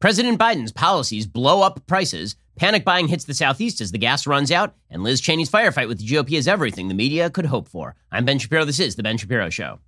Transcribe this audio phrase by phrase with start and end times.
[0.00, 2.34] President Biden's policies blow up prices.
[2.56, 5.98] Panic buying hits the Southeast as the gas runs out, and Liz Cheney's firefight with
[5.98, 7.94] the GOP is everything the media could hope for.
[8.10, 8.64] I'm Ben Shapiro.
[8.64, 9.78] This is The Ben Shapiro Show.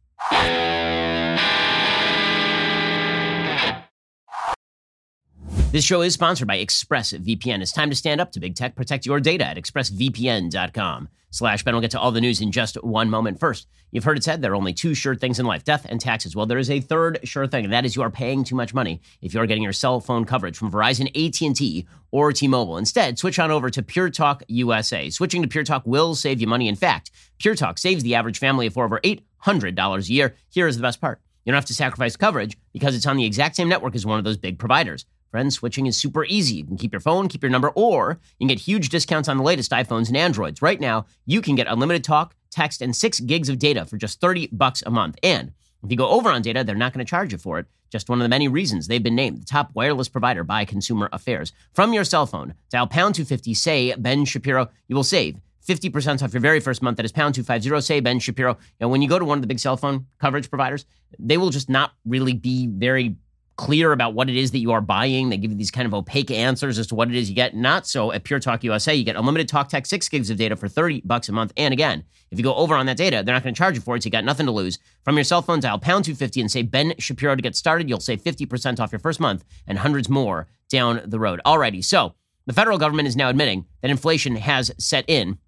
[5.72, 7.62] This show is sponsored by ExpressVPN.
[7.62, 8.74] It's time to stand up to big tech.
[8.74, 11.08] Protect your data at expressvpn.com.
[11.30, 13.40] Slash Ben will get to all the news in just one moment.
[13.40, 15.98] First, you've heard it said there are only two sure things in life, death and
[15.98, 16.36] taxes.
[16.36, 18.74] Well, there is a third sure thing, and that is you are paying too much
[18.74, 22.76] money if you're getting your cell phone coverage from Verizon, AT&T, or T-Mobile.
[22.76, 25.08] Instead, switch on over to Pure Talk USA.
[25.08, 26.68] Switching to Pure Talk will save you money.
[26.68, 30.36] In fact, Pure Talk saves the average family of over $800 a year.
[30.50, 31.22] Here is the best part.
[31.46, 34.18] You don't have to sacrifice coverage because it's on the exact same network as one
[34.18, 35.06] of those big providers.
[35.32, 36.56] Friends, switching is super easy.
[36.56, 39.38] You can keep your phone, keep your number, or you can get huge discounts on
[39.38, 40.60] the latest iPhones and Androids.
[40.60, 44.20] Right now, you can get unlimited talk, text, and six gigs of data for just
[44.20, 45.16] 30 bucks a month.
[45.22, 47.66] And if you go over on data, they're not going to charge you for it.
[47.88, 51.08] Just one of the many reasons they've been named the top wireless provider by Consumer
[51.14, 51.52] Affairs.
[51.72, 54.68] From your cell phone, dial pound 250, say Ben Shapiro.
[54.86, 56.98] You will save 50% off your very first month.
[56.98, 58.58] That is pound 250, say Ben Shapiro.
[58.80, 60.84] And when you go to one of the big cell phone coverage providers,
[61.18, 63.16] they will just not really be very
[63.56, 65.28] clear about what it is that you are buying.
[65.28, 67.54] They give you these kind of opaque answers as to what it is you get.
[67.54, 68.94] Not so at Pure Talk USA.
[68.94, 71.52] You get unlimited talk tech, six gigs of data for 30 bucks a month.
[71.56, 73.80] And again, if you go over on that data, they're not going to charge you
[73.80, 74.02] for it.
[74.02, 74.78] So you got nothing to lose.
[75.04, 77.88] From your cell phone, dial pound 250 and say Ben Shapiro to get started.
[77.88, 81.40] You'll save 50% off your first month and hundreds more down the road.
[81.44, 81.84] Alrighty.
[81.84, 82.14] So
[82.46, 85.38] the federal government is now admitting that inflation has set in.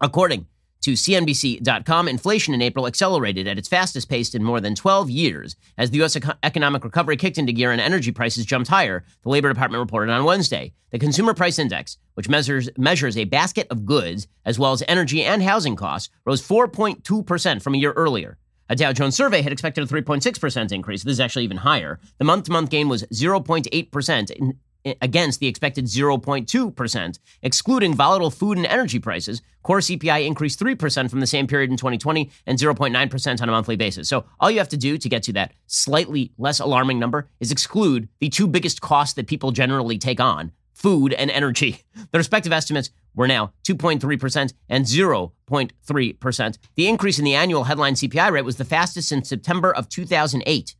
[0.00, 0.46] According
[0.82, 5.56] to CNBC.com, inflation in April accelerated at its fastest pace in more than 12 years
[5.76, 6.16] as the U.S.
[6.42, 10.24] economic recovery kicked into gear and energy prices jumped higher, the Labor Department reported on
[10.24, 10.72] Wednesday.
[10.90, 15.22] The Consumer Price Index, which measures, measures a basket of goods as well as energy
[15.22, 18.38] and housing costs, rose 4.2% from a year earlier.
[18.70, 21.02] A Dow Jones survey had expected a 3.6% increase.
[21.02, 21.98] This is actually even higher.
[22.18, 24.56] The month to month gain was 0.8%,
[25.00, 27.18] against the expected 0.2%.
[27.42, 31.76] Excluding volatile food and energy prices, core CPI increased 3% from the same period in
[31.76, 34.08] 2020 and 0.9% on a monthly basis.
[34.08, 37.52] So all you have to do to get to that slightly less alarming number is
[37.52, 41.82] exclude the two biggest costs that people generally take on food and energy.
[42.12, 46.58] The respective estimates were now 2.3% and 0.3%.
[46.76, 50.76] The increase in the annual headline CPI rate was the fastest since September of 2008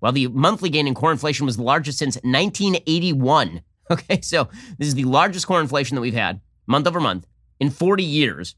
[0.00, 3.62] while the monthly gain in core inflation was the largest since 1981.
[3.90, 7.26] Okay, so this is the largest core inflation that we've had month over month
[7.58, 8.54] in 40 years.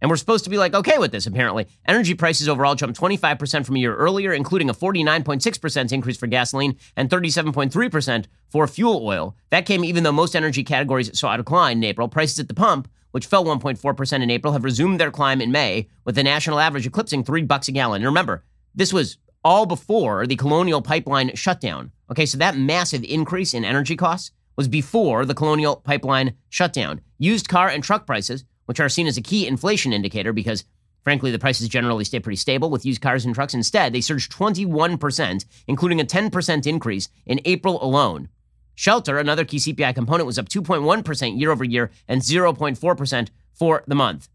[0.00, 1.68] And we're supposed to be like, okay with this, apparently.
[1.86, 6.76] Energy prices overall jumped 25% from a year earlier, including a 49.6% increase for gasoline
[6.96, 9.36] and 37.3% for fuel oil.
[9.50, 12.08] That came even though most energy categories saw a decline in April.
[12.08, 15.88] Prices at the pump, which fell 1.4% in April, have resumed their climb in May,
[16.04, 18.02] with the national average eclipsing 3 bucks a gallon.
[18.02, 18.42] And remember,
[18.74, 21.92] this was all before the Colonial Pipeline shutdown.
[22.10, 27.00] Okay, so that massive increase in energy costs was before the Colonial Pipeline shutdown.
[27.18, 30.64] Used car and truck prices, which are seen as a key inflation indicator because
[31.02, 34.32] frankly the prices generally stay pretty stable with used cars and trucks, instead they surged
[34.32, 38.28] 21%, including a 10% increase in April alone.
[38.74, 43.94] Shelter, another key CPI component, was up 2.1% year over year and 0.4% for the
[43.94, 44.28] month.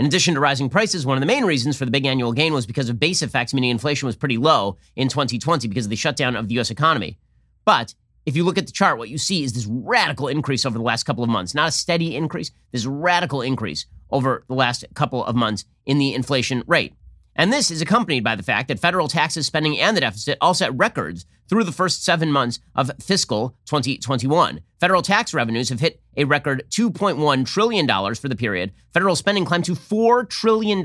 [0.00, 2.54] In addition to rising prices, one of the main reasons for the big annual gain
[2.54, 5.96] was because of base effects, meaning inflation was pretty low in 2020 because of the
[5.96, 7.18] shutdown of the US economy.
[7.66, 7.94] But
[8.24, 10.82] if you look at the chart, what you see is this radical increase over the
[10.82, 11.54] last couple of months.
[11.54, 16.14] Not a steady increase, this radical increase over the last couple of months in the
[16.14, 16.94] inflation rate.
[17.36, 20.54] And this is accompanied by the fact that federal taxes, spending, and the deficit all
[20.54, 24.60] set records through the first seven months of fiscal 2021.
[24.78, 28.72] Federal tax revenues have hit a record $2.1 trillion for the period.
[28.94, 30.80] Federal spending climbed to $4 trillion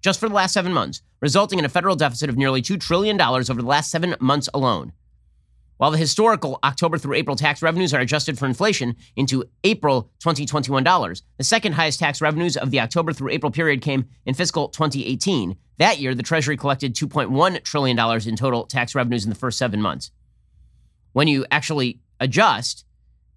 [0.00, 3.20] just for the last seven months, resulting in a federal deficit of nearly $2 trillion
[3.20, 4.92] over the last seven months alone.
[5.78, 10.82] While the historical October through April tax revenues are adjusted for inflation into April 2021
[10.82, 14.68] dollars, the second highest tax revenues of the October through April period came in fiscal
[14.68, 15.56] 2018.
[15.78, 19.80] That year, the Treasury collected $2.1 trillion in total tax revenues in the first seven
[19.80, 20.10] months.
[21.12, 22.84] When you actually adjust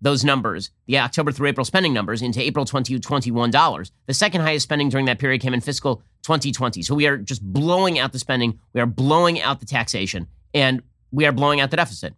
[0.01, 4.63] those numbers, the October through April spending numbers, into April 2021 dollars, the second highest
[4.63, 6.81] spending during that period came in fiscal 2020.
[6.81, 10.81] So we are just blowing out the spending, we are blowing out the taxation, and
[11.11, 12.15] we are blowing out the deficit.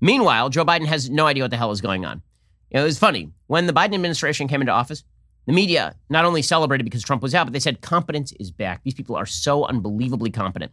[0.00, 2.22] Meanwhile, Joe Biden has no idea what the hell is going on.
[2.70, 3.30] You know, it was funny.
[3.46, 5.04] When the Biden administration came into office,
[5.46, 8.82] the media not only celebrated because Trump was out, but they said competence is back.
[8.82, 10.72] These people are so unbelievably competent.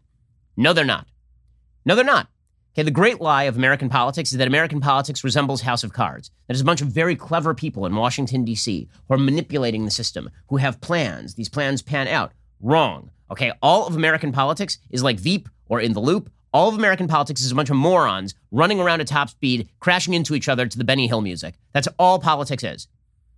[0.58, 1.08] No, they're not.
[1.86, 2.28] No, they're not.
[2.74, 6.32] Okay, the great lie of American politics is that American politics resembles House of Cards.
[6.48, 9.92] That is a bunch of very clever people in Washington, D.C., who are manipulating the
[9.92, 11.36] system, who have plans.
[11.36, 12.32] These plans pan out.
[12.60, 13.12] Wrong.
[13.30, 17.08] Okay, all of American politics is like Veep or In the Loop All of American
[17.08, 20.68] politics is a bunch of morons running around at top speed, crashing into each other
[20.68, 21.56] to the Benny Hill music.
[21.74, 22.88] That's all politics is.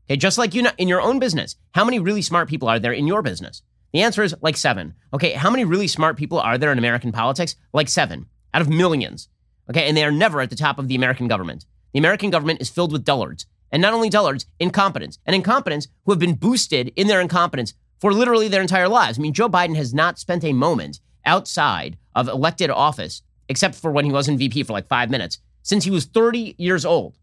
[0.05, 2.77] Okay, just like you know, in your own business, how many really smart people are
[2.77, 3.61] there in your business?
[3.93, 4.95] The answer is like seven.
[5.13, 7.55] Okay, how many really smart people are there in American politics?
[7.71, 9.29] Like seven out of millions.
[9.69, 11.65] Okay, and they are never at the top of the American government.
[11.93, 13.45] The American government is filled with dullards.
[13.71, 15.19] And not only dullards, incompetents.
[15.25, 19.17] And incompetents who have been boosted in their incompetence for literally their entire lives.
[19.17, 23.91] I mean, Joe Biden has not spent a moment outside of elected office, except for
[23.91, 27.17] when he was in VP for like five minutes, since he was 30 years old.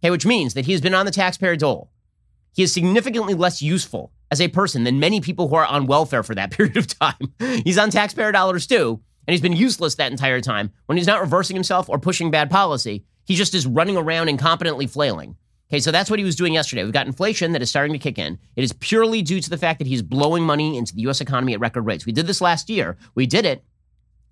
[0.00, 1.90] Okay, which means that he has been on the taxpayer dole.
[2.54, 6.22] He is significantly less useful as a person than many people who are on welfare
[6.22, 7.32] for that period of time.
[7.64, 10.70] he's on taxpayer dollars too, and he's been useless that entire time.
[10.86, 14.88] When he's not reversing himself or pushing bad policy, he just is running around incompetently
[14.88, 15.36] flailing.
[15.70, 16.82] Okay, so that's what he was doing yesterday.
[16.82, 18.38] We've got inflation that is starting to kick in.
[18.56, 21.52] It is purely due to the fact that he's blowing money into the US economy
[21.52, 22.06] at record rates.
[22.06, 22.96] We did this last year.
[23.14, 23.64] We did it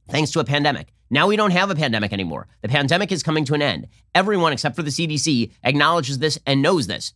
[0.09, 0.93] thanks to a pandemic.
[1.11, 2.49] Now we don't have a pandemic anymore.
[2.63, 3.87] The pandemic is coming to an end.
[4.15, 7.13] Everyone except for the CDC acknowledges this and knows this.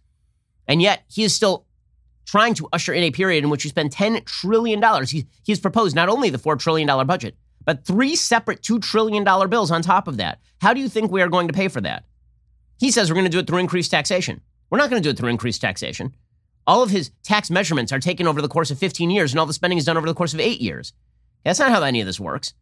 [0.69, 1.66] And yet he is still
[2.26, 4.82] trying to usher in a period in which you spend $10 trillion.
[5.06, 9.70] He, he's proposed not only the $4 trillion budget, but three separate $2 trillion bills
[9.70, 10.40] on top of that.
[10.61, 12.05] How do you think we are going to pay for that?
[12.81, 14.41] He says we're going to do it through increased taxation.
[14.71, 16.15] We're not going to do it through increased taxation.
[16.67, 19.44] All of his tax measurements are taken over the course of 15 years, and all
[19.44, 20.94] the spending is done over the course of eight years.
[21.44, 22.55] That's not how any of this works.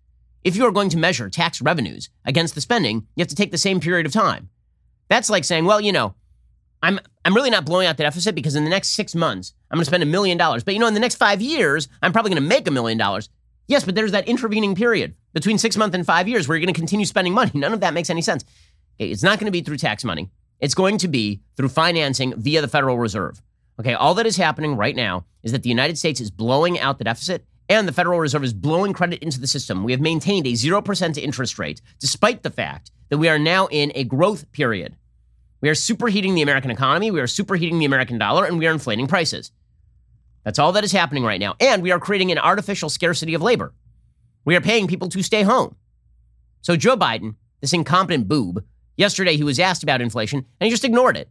[0.42, 3.52] If you are going to measure tax revenues against the spending, you have to take
[3.52, 4.48] the same period of time.
[5.08, 6.14] That's like saying, well, you know,
[6.82, 9.76] I'm I'm really not blowing out the deficit because in the next six months I'm
[9.76, 12.12] going to spend a million dollars, but you know, in the next five years I'm
[12.12, 13.28] probably going to make a million dollars.
[13.66, 16.74] Yes, but there's that intervening period between six months and five years where you're going
[16.74, 17.50] to continue spending money.
[17.54, 18.44] None of that makes any sense.
[18.98, 20.30] It's not going to be through tax money.
[20.60, 23.40] It's going to be through financing via the Federal Reserve.
[23.80, 26.98] Okay, all that is happening right now is that the United States is blowing out
[26.98, 29.84] the deficit and the Federal Reserve is blowing credit into the system.
[29.84, 33.92] We have maintained a 0% interest rate despite the fact that we are now in
[33.94, 34.96] a growth period.
[35.60, 38.72] We are superheating the American economy, we are superheating the American dollar, and we are
[38.72, 39.52] inflating prices.
[40.44, 41.56] That's all that is happening right now.
[41.60, 43.74] And we are creating an artificial scarcity of labor.
[44.44, 45.76] We are paying people to stay home.
[46.62, 48.64] So Joe Biden, this incompetent boob,
[48.98, 51.30] Yesterday, he was asked about inflation and he just ignored it.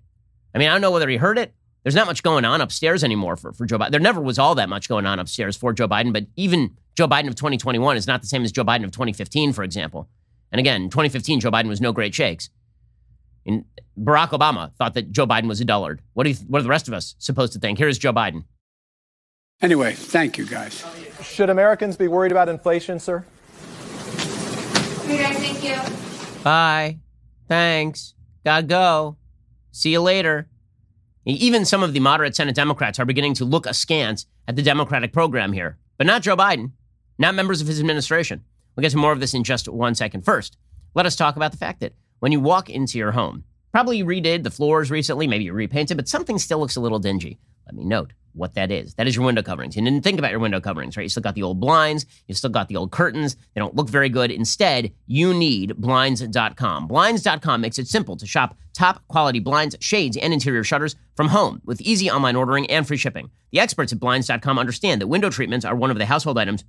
[0.56, 1.54] I mean, I don't know whether he heard it.
[1.84, 3.92] There's not much going on upstairs anymore for, for Joe Biden.
[3.92, 7.08] There never was all that much going on upstairs for Joe Biden, but even Joe
[7.08, 10.10] Biden of 2021 is not the same as Joe Biden of 2015, for example.
[10.52, 12.50] And again, 2015, Joe Biden was no great shakes.
[13.46, 13.66] And
[14.00, 16.00] Barack Obama thought that Joe Biden was a dullard.
[16.14, 17.78] What, do you, what are the rest of us supposed to think?
[17.78, 18.46] Here is Joe Biden.
[19.62, 20.86] Anyway, thank you, guys.
[21.22, 23.26] Should Americans be worried about inflation, sir?
[25.04, 26.44] Okay, guys, thank you.
[26.44, 26.98] Bye.
[27.48, 28.14] Thanks.
[28.44, 29.18] Gotta go.
[29.72, 30.48] See you later.
[31.26, 35.12] Even some of the moderate Senate Democrats are beginning to look askance at the Democratic
[35.12, 36.72] program here, but not Joe Biden,
[37.18, 38.44] not members of his administration.
[38.76, 40.24] We'll get to more of this in just one second.
[40.24, 40.58] First,
[40.94, 44.06] let us talk about the fact that when you walk into your home, probably you
[44.06, 47.40] redid the floors recently, maybe you repainted, but something still looks a little dingy.
[47.66, 48.94] Let me note what that is.
[48.96, 49.76] That is your window coverings.
[49.76, 51.04] You didn't think about your window coverings, right?
[51.04, 53.36] You still got the old blinds, you still got the old curtains.
[53.54, 54.32] They don't look very good.
[54.32, 56.88] Instead, you need blinds.com.
[56.88, 61.62] Blinds.com makes it simple to shop top quality blinds, shades, and interior shutters from home
[61.66, 63.32] with easy online ordering and free shipping.
[63.52, 66.64] The experts at blinds.com understand that window treatments are one of the household items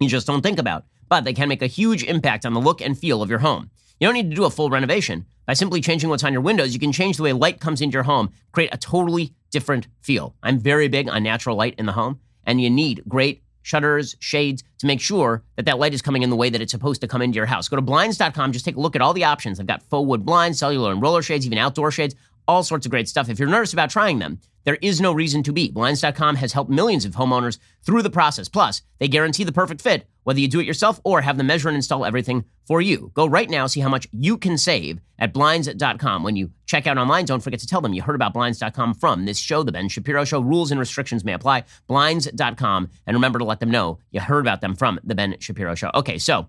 [0.00, 2.80] you just don't think about, but they can make a huge impact on the look
[2.80, 3.70] and feel of your home.
[4.00, 5.26] You don't need to do a full renovation.
[5.46, 7.94] By simply changing what's on your windows, you can change the way light comes into
[7.94, 10.34] your home, create a totally different feel.
[10.42, 14.62] I'm very big on natural light in the home, and you need great shutters, shades
[14.78, 17.08] to make sure that that light is coming in the way that it's supposed to
[17.08, 17.68] come into your house.
[17.68, 19.58] Go to blinds.com, just take a look at all the options.
[19.58, 22.90] I've got faux wood blinds, cellular and roller shades, even outdoor shades, all sorts of
[22.90, 23.28] great stuff.
[23.30, 25.70] If you're nervous about trying them, there is no reason to be.
[25.70, 28.48] Blinds.com has helped millions of homeowners through the process.
[28.48, 31.68] Plus, they guarantee the perfect fit, whether you do it yourself or have them measure
[31.68, 33.10] and install everything for you.
[33.14, 36.22] Go right now, see how much you can save at Blinds.com.
[36.22, 39.26] When you check out online, don't forget to tell them you heard about Blinds.com from
[39.26, 40.40] this show, The Ben Shapiro Show.
[40.40, 41.64] Rules and restrictions may apply.
[41.86, 42.90] Blinds.com.
[43.06, 45.90] And remember to let them know you heard about them from The Ben Shapiro Show.
[45.94, 46.48] Okay, so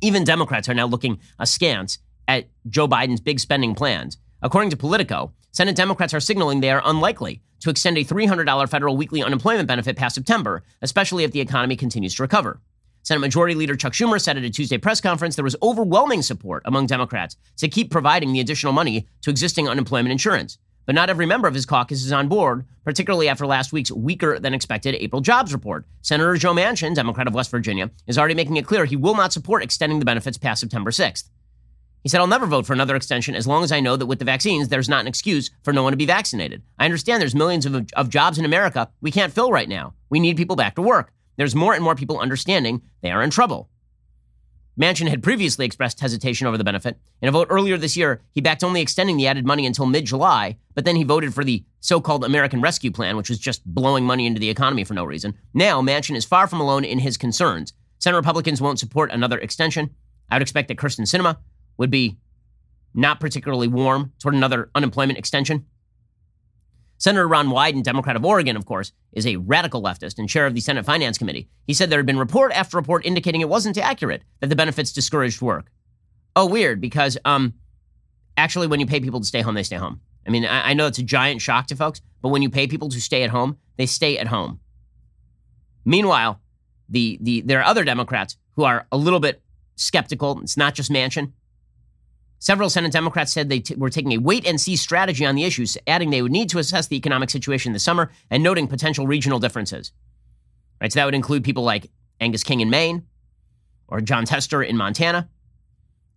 [0.00, 1.98] even Democrats are now looking askance
[2.28, 4.18] at Joe Biden's big spending plans.
[4.40, 8.96] According to Politico, Senate Democrats are signaling they are unlikely to extend a $300 federal
[8.96, 12.60] weekly unemployment benefit past September, especially if the economy continues to recover.
[13.02, 16.62] Senate Majority Leader Chuck Schumer said at a Tuesday press conference there was overwhelming support
[16.66, 20.56] among Democrats to keep providing the additional money to existing unemployment insurance.
[20.86, 24.38] But not every member of his caucus is on board, particularly after last week's weaker
[24.38, 25.84] than expected April jobs report.
[26.02, 29.32] Senator Joe Manchin, Democrat of West Virginia, is already making it clear he will not
[29.32, 31.28] support extending the benefits past September 6th.
[32.08, 34.18] He said, I'll never vote for another extension as long as I know that with
[34.18, 36.62] the vaccines, there's not an excuse for no one to be vaccinated.
[36.78, 39.92] I understand there's millions of, of jobs in America we can't fill right now.
[40.08, 41.12] We need people back to work.
[41.36, 43.68] There's more and more people understanding they are in trouble.
[44.80, 46.98] Manchin had previously expressed hesitation over the benefit.
[47.20, 50.06] In a vote earlier this year, he backed only extending the added money until mid
[50.06, 53.66] July, but then he voted for the so called American Rescue Plan, which was just
[53.66, 55.34] blowing money into the economy for no reason.
[55.52, 57.74] Now, Manchin is far from alone in his concerns.
[57.98, 59.90] Senate Republicans won't support another extension.
[60.30, 61.36] I would expect that Kyrsten Sinema
[61.78, 62.18] would be
[62.94, 65.64] not particularly warm toward another unemployment extension.
[66.98, 70.54] Senator Ron Wyden, Democrat of Oregon, of course, is a radical leftist and chair of
[70.54, 71.48] the Senate Finance Committee.
[71.64, 74.92] He said there had been report after report indicating it wasn't accurate that the benefits
[74.92, 75.70] discouraged work.
[76.34, 77.54] Oh, weird, because um,
[78.36, 80.00] actually, when you pay people to stay home, they stay home.
[80.26, 82.66] I mean, I, I know it's a giant shock to folks, but when you pay
[82.66, 84.58] people to stay at home, they stay at home.
[85.84, 86.40] Meanwhile,
[86.88, 89.40] the, the, there are other Democrats who are a little bit
[89.76, 90.40] skeptical.
[90.42, 91.32] It's not just Manchin.
[92.40, 95.44] Several Senate Democrats said they t- were taking a wait and see strategy on the
[95.44, 99.06] issues, adding they would need to assess the economic situation this summer and noting potential
[99.06, 99.92] regional differences.
[100.80, 101.90] Right, so that would include people like
[102.20, 103.04] Angus King in Maine
[103.88, 105.28] or Jon Tester in Montana.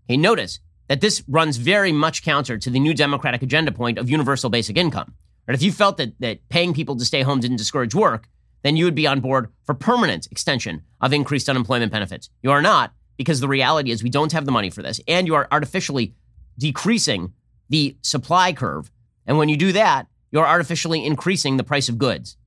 [0.08, 4.10] Hey, notice that this runs very much counter to the new Democratic agenda point of
[4.10, 5.16] universal basic income.
[5.48, 8.28] Right, if you felt that, that paying people to stay home didn't discourage work,
[8.62, 12.30] then you would be on board for permanent extension of increased unemployment benefits.
[12.44, 15.00] You are not, because the reality is we don't have the money for this.
[15.08, 16.16] And you are artificially
[16.58, 17.34] decreasing
[17.70, 18.92] the supply curve.
[19.26, 22.38] And when you do that, you're artificially increasing the price of goods.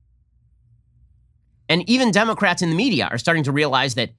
[1.69, 4.11] And even Democrats in the media are starting to realize that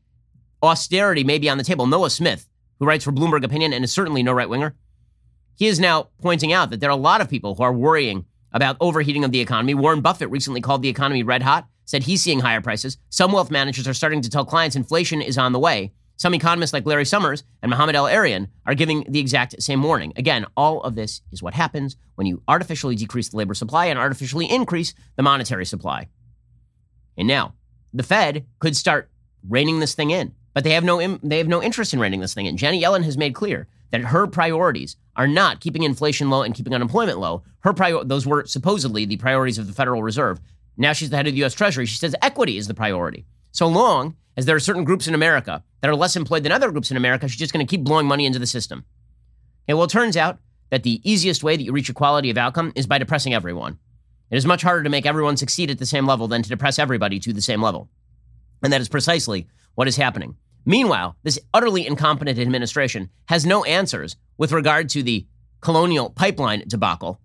[0.63, 1.87] austerity may be on the table.
[1.87, 2.49] Noah Smith,
[2.79, 4.75] who writes for Bloomberg Opinion and is certainly no right winger,
[5.57, 8.27] he is now pointing out that there are a lot of people who are worrying
[8.53, 9.75] about overheating of the economy.
[9.75, 12.99] Warren Buffett recently called the economy red hot, said he's seeing higher prices.
[13.11, 15.93] Some wealth managers are starting to tell clients inflation is on the way.
[16.17, 20.13] Some economists like Larry Summers and Mohamed El-Erian are giving the exact same warning.
[20.17, 23.99] Again, all of this is what happens when you artificially decrease the labor supply and
[23.99, 26.09] artificially increase the monetary supply.
[27.19, 27.55] And now,
[27.93, 29.11] the Fed could start
[29.49, 32.35] reining this thing in, but they have no they have no interest in reining this
[32.35, 32.57] thing in.
[32.57, 36.75] Janet Yellen has made clear that her priorities are not keeping inflation low and keeping
[36.75, 37.43] unemployment low.
[37.61, 40.41] Her prior those were supposedly the priorities of the Federal Reserve.
[40.77, 41.87] Now she's the head of the US Treasury.
[41.87, 43.27] She says equity is the priority.
[43.57, 46.71] So long as there are certain groups in America that are less employed than other
[46.71, 48.85] groups in America, she's just going to keep blowing money into the system.
[49.65, 52.71] Okay, well, it turns out that the easiest way that you reach equality of outcome
[52.77, 53.79] is by depressing everyone.
[54.31, 56.79] It is much harder to make everyone succeed at the same level than to depress
[56.79, 57.89] everybody to the same level.
[58.63, 60.37] And that is precisely what is happening.
[60.67, 65.27] Meanwhile, this utterly incompetent administration has no answers with regard to the
[65.63, 67.23] colonial pipeline debacle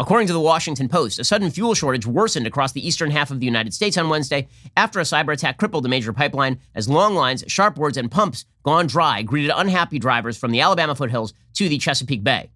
[0.00, 3.38] According to the Washington Post, a sudden fuel shortage worsened across the eastern half of
[3.38, 7.14] the United States on Wednesday after a cyber attack crippled a major pipeline as long
[7.14, 11.68] lines, sharp words, and pumps gone dry greeted unhappy drivers from the Alabama foothills to
[11.68, 12.50] the Chesapeake Bay.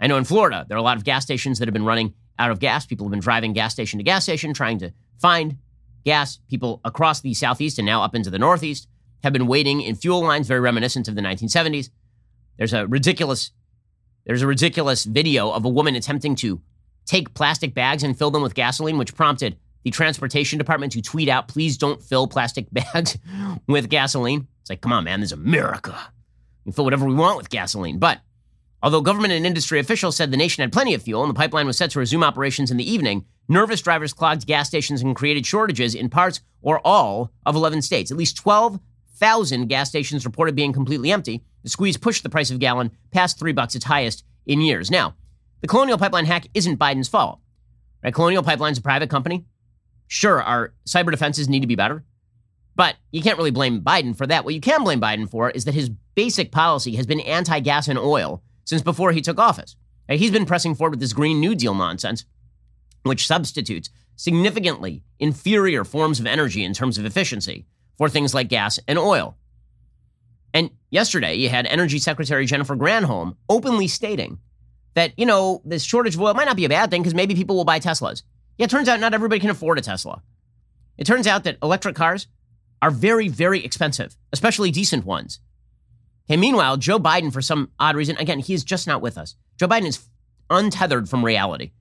[0.00, 2.14] I know in Florida, there are a lot of gas stations that have been running
[2.36, 2.84] out of gas.
[2.84, 5.58] People have been driving gas station to gas station trying to find
[6.04, 6.40] gas.
[6.50, 8.88] People across the southeast and now up into the northeast
[9.22, 11.90] have been waiting in fuel lines very reminiscent of the 1970s.
[12.58, 13.52] There's a ridiculous
[14.24, 16.60] there's a ridiculous video of a woman attempting to
[17.06, 21.28] take plastic bags and fill them with gasoline, which prompted the transportation department to tweet
[21.28, 23.18] out, please don't fill plastic bags
[23.66, 24.46] with gasoline.
[24.60, 25.96] It's like, come on, man, this is America.
[26.64, 27.98] We can fill whatever we want with gasoline.
[27.98, 28.20] But
[28.82, 31.66] although government and industry officials said the nation had plenty of fuel and the pipeline
[31.66, 35.46] was set to resume operations in the evening, nervous drivers clogged gas stations and created
[35.46, 38.12] shortages in parts or all of 11 states.
[38.12, 41.42] At least 12,000 gas stations reported being completely empty.
[41.64, 44.90] The squeeze pushed the price of gallon past three bucks, its highest in years.
[44.90, 45.14] Now,
[45.62, 47.40] the Colonial Pipeline hack isn't Biden's fault.
[48.04, 48.12] Right?
[48.12, 49.46] Colonial Pipeline's a private company.
[50.08, 52.04] Sure, our cyber defenses need to be better,
[52.76, 54.44] but you can't really blame Biden for that.
[54.44, 57.88] What you can blame Biden for is that his basic policy has been anti gas
[57.88, 59.76] and oil since before he took office.
[60.08, 60.18] Right?
[60.18, 62.26] He's been pressing forward with this Green New Deal nonsense,
[63.04, 67.66] which substitutes significantly inferior forms of energy in terms of efficiency
[67.96, 69.36] for things like gas and oil.
[70.52, 74.38] And yesterday, you had Energy Secretary Jennifer Granholm openly stating
[74.94, 77.34] that, you know, this shortage of oil might not be a bad thing because maybe
[77.34, 78.22] people will buy Teslas.
[78.58, 80.22] Yeah, it turns out not everybody can afford a Tesla.
[80.98, 82.26] It turns out that electric cars
[82.82, 85.40] are very, very expensive, especially decent ones.
[86.26, 89.34] Okay, meanwhile, Joe Biden, for some odd reason, again, he's just not with us.
[89.58, 90.06] Joe Biden is
[90.50, 91.72] untethered from reality.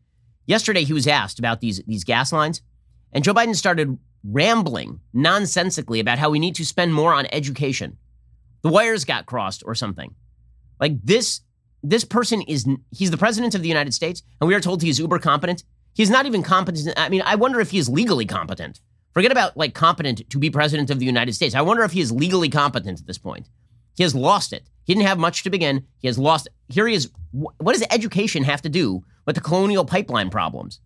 [0.45, 2.61] Yesterday, he was asked about these, these gas lines,
[3.11, 7.97] and Joe Biden started rambling nonsensically about how we need to spend more on education.
[8.61, 10.13] The wires got crossed or something.
[10.79, 11.41] Like this
[11.83, 14.99] this person is he's the president of the United States, and we are told he's
[14.99, 15.63] uber competent.
[15.93, 16.93] He's not even competent.
[16.97, 18.79] I mean, I wonder if he is legally competent.
[19.13, 21.55] Forget about like competent to be president of the United States.
[21.55, 23.49] I wonder if he is legally competent at this point.
[23.95, 24.69] He has lost it.
[24.85, 25.85] He didn't have much to begin.
[25.99, 26.47] He has lost.
[26.69, 27.11] Here he is.
[27.31, 30.79] What does education have to do with the colonial pipeline problems?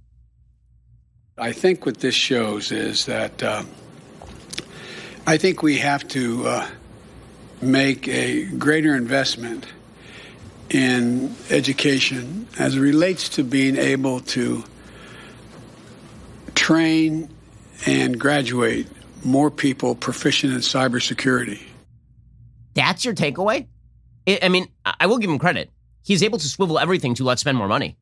[1.38, 3.64] I think what this shows is that uh,
[5.28, 6.68] I think we have to uh,
[7.62, 9.66] make a greater investment
[10.70, 14.64] in education as it relates to being able to
[16.56, 17.30] train
[17.86, 18.88] and graduate
[19.24, 21.62] more people proficient in cybersecurity.
[22.74, 23.68] That's your takeaway?
[24.28, 25.72] I mean, I will give him credit.
[26.04, 27.98] He's able to swivel everything to let's spend more money.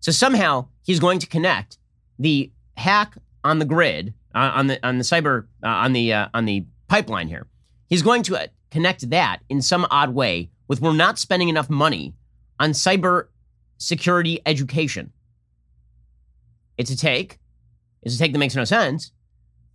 [0.00, 1.78] So somehow he's going to connect
[2.18, 6.28] the hack on the grid, uh, on the on the cyber uh, on the uh,
[6.34, 7.46] on the pipeline here.
[7.88, 11.68] He's going to uh, connect that in some odd way with we're not spending enough
[11.68, 12.14] money
[12.60, 13.28] on cyber
[13.78, 15.12] security education.
[16.76, 17.38] It's a take.
[18.02, 19.10] It's a take that makes no sense,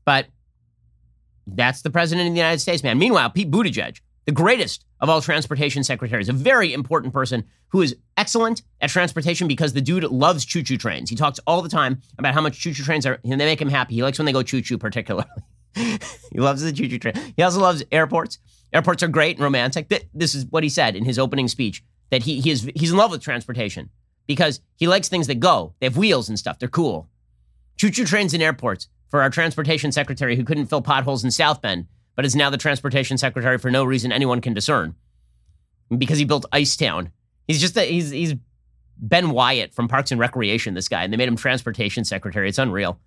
[0.05, 0.27] but
[1.45, 2.97] that's the president of the United States, man.
[2.97, 7.95] Meanwhile, Pete Buttigieg, the greatest of all transportation secretaries, a very important person who is
[8.15, 11.09] excellent at transportation because the dude loves choo choo trains.
[11.09, 13.61] He talks all the time about how much choo choo trains are, and they make
[13.61, 13.95] him happy.
[13.95, 15.27] He likes when they go choo choo, particularly.
[15.75, 15.99] he
[16.39, 17.15] loves the choo choo train.
[17.35, 18.39] He also loves airports.
[18.73, 19.91] Airports are great and romantic.
[20.13, 22.97] This is what he said in his opening speech that he, he is, he's in
[22.97, 23.89] love with transportation
[24.27, 25.73] because he likes things that go.
[25.79, 26.59] They have wheels and stuff.
[26.59, 27.09] They're cool.
[27.77, 31.61] Choo choo trains in airports for our transportation secretary who couldn't fill potholes in South
[31.61, 34.95] Bend, but is now the transportation secretary for no reason anyone can discern
[35.97, 37.11] because he built Icetown.
[37.47, 38.35] He's just a, he's he's
[38.97, 40.73] Ben Wyatt from Parks and Recreation.
[40.73, 42.49] This guy, and they made him transportation secretary.
[42.49, 42.99] It's unreal.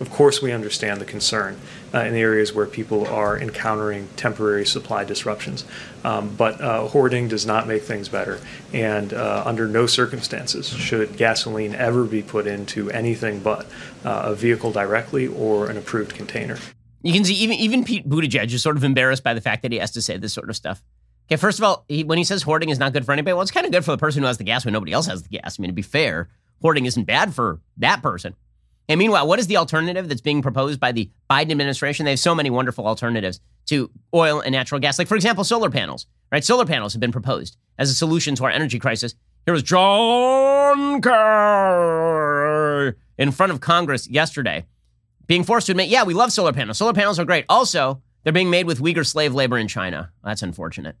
[0.00, 1.56] Of course, we understand the concern
[1.94, 5.64] uh, in the areas where people are encountering temporary supply disruptions.
[6.02, 8.40] Um, but uh, hoarding does not make things better.
[8.72, 13.66] And uh, under no circumstances should gasoline ever be put into anything but
[14.04, 16.58] uh, a vehicle directly or an approved container.
[17.02, 19.70] You can see even, even Pete Buttigieg is sort of embarrassed by the fact that
[19.70, 20.82] he has to say this sort of stuff.
[21.28, 23.42] Okay, first of all, he, when he says hoarding is not good for anybody, well,
[23.42, 25.22] it's kind of good for the person who has the gas when nobody else has
[25.22, 25.56] the gas.
[25.56, 26.28] I mean, to be fair,
[26.62, 28.34] hoarding isn't bad for that person.
[28.88, 32.04] And meanwhile, what is the alternative that's being proposed by the Biden administration?
[32.04, 34.98] They have so many wonderful alternatives to oil and natural gas.
[34.98, 36.44] Like, for example, solar panels, right?
[36.44, 39.14] Solar panels have been proposed as a solution to our energy crisis.
[39.46, 44.66] Here was John Kerry in front of Congress yesterday,
[45.26, 46.78] being forced to admit, yeah, we love solar panels.
[46.78, 47.44] Solar panels are great.
[47.48, 50.10] Also, they're being made with Uyghur slave labor in China.
[50.22, 50.96] That's unfortunate.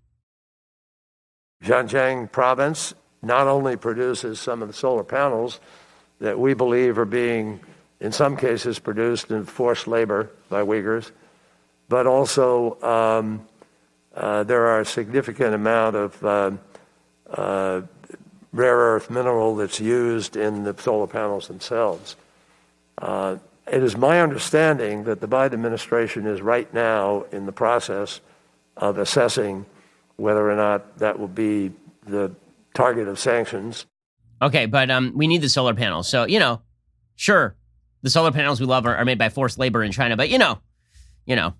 [1.62, 5.60] Xinjiang province not only produces some of the solar panels
[6.20, 7.60] that we believe are being,
[8.00, 11.10] in some cases, produced in forced labor by Uyghurs,
[11.88, 13.46] but also um,
[14.14, 16.50] uh, there are a significant amount of uh,
[17.30, 17.82] uh,
[18.52, 22.16] rare earth mineral that's used in the solar panels themselves.
[22.98, 28.20] Uh, it is my understanding that the Biden administration is right now in the process
[28.76, 29.66] of assessing
[30.16, 31.72] whether or not that will be
[32.06, 32.30] the
[32.74, 33.86] target of sanctions.
[34.42, 36.08] Okay, but um, we need the solar panels.
[36.08, 36.60] So, you know,
[37.16, 37.56] sure,
[38.04, 40.38] the solar panels we love are, are made by forced labor in China, but you
[40.38, 40.60] know,
[41.24, 41.54] you know,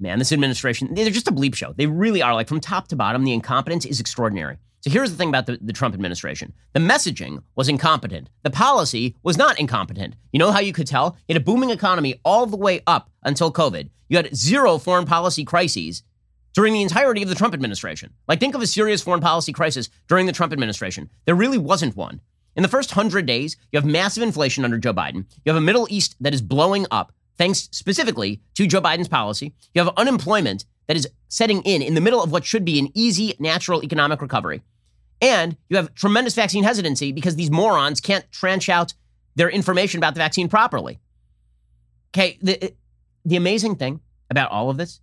[0.00, 1.74] man, this administration, they're just a bleep show.
[1.74, 2.34] They really are.
[2.34, 4.56] Like from top to bottom, the incompetence is extraordinary.
[4.80, 9.14] So here's the thing about the, the Trump administration the messaging was incompetent, the policy
[9.22, 10.16] was not incompetent.
[10.32, 11.16] You know how you could tell?
[11.28, 15.44] In a booming economy all the way up until COVID, you had zero foreign policy
[15.44, 16.02] crises
[16.54, 18.14] during the entirety of the Trump administration.
[18.28, 21.10] Like, think of a serious foreign policy crisis during the Trump administration.
[21.26, 22.20] There really wasn't one.
[22.56, 25.24] In the first 100 days, you have massive inflation under Joe Biden.
[25.44, 29.52] You have a Middle East that is blowing up, thanks specifically to Joe Biden's policy.
[29.74, 32.90] You have unemployment that is setting in in the middle of what should be an
[32.94, 34.62] easy, natural economic recovery.
[35.20, 38.94] And you have tremendous vaccine hesitancy because these morons can't trench out
[39.36, 41.00] their information about the vaccine properly.
[42.10, 42.68] Okay, the, uh,
[43.24, 45.00] the amazing thing about all of this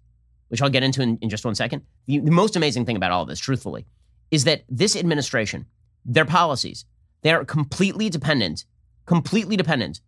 [0.52, 1.82] which I'll get into in, in just one second.
[2.08, 3.86] The, the most amazing thing about all of this, truthfully,
[4.32, 5.66] is that this administration,
[6.04, 6.84] their policies,
[7.24, 8.66] they are completely dependent,
[9.06, 10.02] completely dependent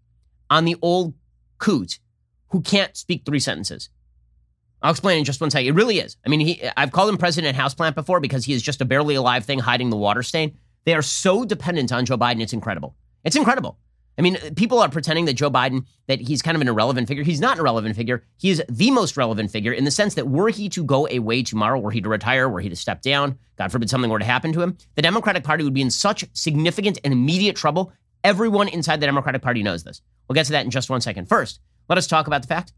[0.49, 1.13] on the old
[1.57, 1.99] coot
[2.49, 3.89] who can't speak three sentences.
[4.81, 5.67] I'll explain in just one second.
[5.67, 6.17] It really is.
[6.25, 9.15] I mean, he, I've called him President Houseplant before because he is just a barely
[9.15, 10.57] alive thing hiding the water stain.
[10.85, 12.41] They are so dependent on Joe Biden.
[12.41, 12.95] It's incredible.
[13.23, 13.77] It's incredible.
[14.17, 17.23] I mean, people are pretending that Joe Biden, that he's kind of an irrelevant figure.
[17.23, 18.23] He's not an irrelevant figure.
[18.37, 21.41] He is the most relevant figure in the sense that were he to go away
[21.41, 24.25] tomorrow, were he to retire, were he to step down, God forbid something were to
[24.25, 27.91] happen to him, the Democratic Party would be in such significant and immediate trouble.
[28.23, 30.01] Everyone inside the Democratic Party knows this.
[30.27, 31.27] We'll get to that in just one second.
[31.27, 32.71] First, let us talk about the fact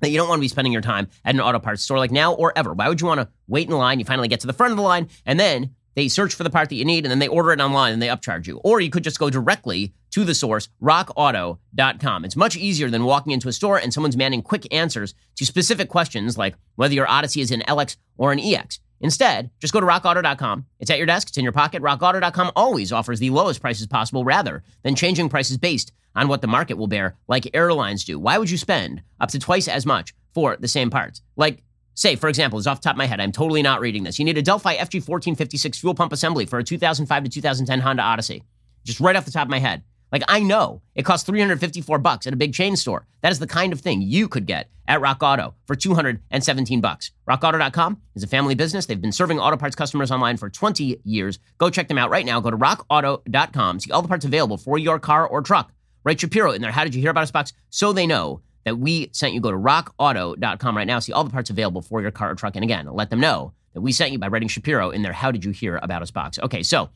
[0.00, 2.10] that you don't want to be spending your time at an auto parts store like
[2.10, 2.72] now or ever.
[2.72, 3.98] Why would you want to wait in line?
[3.98, 6.50] You finally get to the front of the line, and then they search for the
[6.50, 8.58] part that you need and then they order it online and they upcharge you.
[8.64, 12.24] Or you could just go directly to the source, rockauto.com.
[12.24, 15.88] It's much easier than walking into a store and someone's manning quick answers to specific
[15.88, 18.78] questions like whether your Odyssey is an LX or an EX.
[19.00, 20.66] Instead, just go to rockauto.com.
[20.78, 21.82] It's at your desk, it's in your pocket.
[21.82, 26.46] Rockauto.com always offers the lowest prices possible rather than changing prices based on what the
[26.46, 28.18] market will bear, like airlines do.
[28.18, 31.20] Why would you spend up to twice as much for the same parts?
[31.36, 34.04] Like say, for example, is off the top of my head, I'm totally not reading
[34.04, 34.18] this.
[34.18, 38.44] You need a Delphi FG1456 fuel pump assembly for a 2005 to 2010 Honda Odyssey.
[38.84, 39.82] Just right off the top of my head.
[40.12, 43.06] Like I know it costs 354 bucks at a big chain store.
[43.22, 47.12] That is the kind of thing you could get at Rock Auto for 217 bucks.
[47.28, 48.84] RockAuto.com is a family business.
[48.86, 51.38] They've been serving auto parts customers online for 20 years.
[51.56, 52.40] Go check them out right now.
[52.40, 53.80] Go to rockauto.com.
[53.80, 55.72] See all the parts available for your car or truck.
[56.04, 56.72] Write Shapiro in there.
[56.72, 57.52] How did you hear about us box?
[57.70, 59.40] So they know that we sent you.
[59.40, 60.98] Go to rockauto.com right now.
[60.98, 62.56] See all the parts available for your car or truck.
[62.56, 65.12] And again, let them know that we sent you by writing Shapiro in there.
[65.12, 66.38] How did you hear about us box?
[66.38, 66.90] Okay, so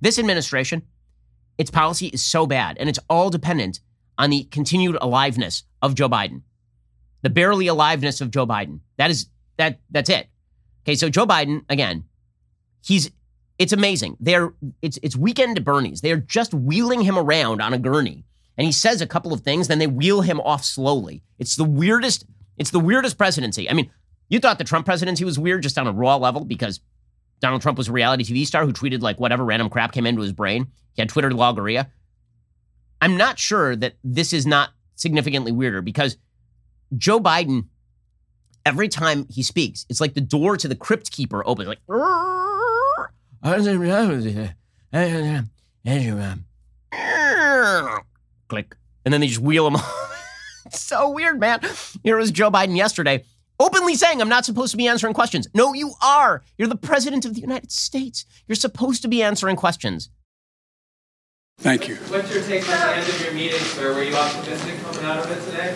[0.00, 0.82] this administration
[1.58, 3.80] its policy is so bad, and it's all dependent
[4.18, 6.42] on the continued aliveness of Joe Biden,
[7.22, 8.80] the barely aliveness of Joe Biden.
[8.96, 9.26] That is
[9.58, 9.80] that.
[9.90, 10.28] That's it.
[10.84, 12.04] Okay, so Joe Biden again,
[12.84, 13.10] he's
[13.58, 14.16] it's amazing.
[14.20, 16.00] They're it's it's weekend Bernie's.
[16.00, 18.24] They are just wheeling him around on a gurney,
[18.56, 21.22] and he says a couple of things, then they wheel him off slowly.
[21.38, 22.26] It's the weirdest.
[22.56, 23.68] It's the weirdest presidency.
[23.70, 23.90] I mean,
[24.28, 26.80] you thought the Trump presidency was weird just on a raw level because
[27.42, 30.22] Donald Trump was a reality TV star who tweeted like whatever random crap came into
[30.22, 30.68] his brain.
[30.94, 31.90] He had Twitter logorrhea.
[33.00, 36.16] I'm not sure that this is not significantly weirder because
[36.96, 37.66] Joe Biden,
[38.64, 41.80] every time he speaks, it's like the door to the crypt keeper opens, like
[48.48, 49.74] click, and then they just wheel him.
[49.76, 50.28] off.
[50.70, 51.58] so weird, man.
[52.04, 53.24] Here was Joe Biden yesterday
[53.58, 55.46] openly saying, I'm not supposed to be answering questions.
[55.54, 56.42] No, you are.
[56.58, 58.24] You're the president of the United States.
[58.46, 60.10] You're supposed to be answering questions.
[61.58, 61.96] Thank you.
[61.96, 63.94] What's your take on the end of your meeting, sir?
[63.94, 65.72] Were you optimistic coming out of it today?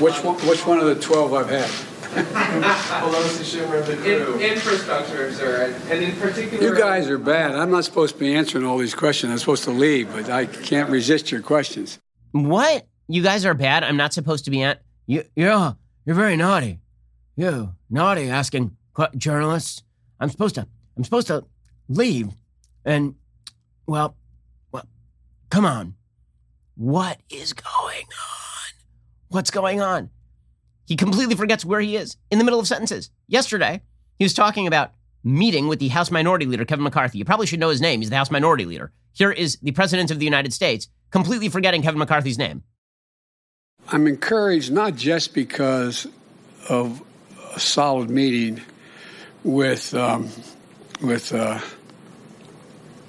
[0.00, 1.70] Which one, which one of the 12 I've had?
[2.14, 4.34] Pelosi, Schumer, the crew.
[4.34, 6.64] In, infrastructure, sir, and in particular.
[6.64, 7.54] You guys are bad.
[7.54, 9.32] I'm not supposed to be answering all these questions.
[9.32, 11.98] I'm supposed to leave, but I can't resist your questions.
[12.32, 12.86] What?
[13.08, 13.84] You guys are bad.
[13.84, 14.82] I'm not supposed to be at.
[15.06, 15.72] You, yeah.
[16.04, 16.80] You're very naughty.
[17.36, 18.76] You naughty asking
[19.16, 19.82] journalists.
[20.20, 20.66] I'm supposed to.
[20.96, 21.44] I'm supposed to
[21.88, 22.28] leave,
[22.84, 23.14] and
[23.86, 24.16] well,
[24.70, 24.86] well,
[25.50, 25.94] come on.
[26.76, 28.72] What is going on?
[29.28, 30.10] What's going on?
[30.86, 33.10] He completely forgets where he is in the middle of sentences.
[33.26, 33.80] Yesterday,
[34.18, 34.92] he was talking about
[35.24, 37.18] meeting with the House Minority Leader, Kevin McCarthy.
[37.18, 38.00] You probably should know his name.
[38.00, 38.92] He's the House Minority Leader.
[39.14, 42.62] Here is the President of the United States completely forgetting Kevin McCarthy's name.
[43.88, 46.06] I'm encouraged not just because
[46.68, 47.02] of
[47.54, 48.60] a solid meeting
[49.42, 50.30] with um,
[51.02, 51.60] with uh,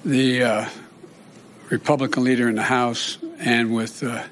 [0.04, 0.68] the uh,
[1.70, 4.22] Republican leader in the House and with uh,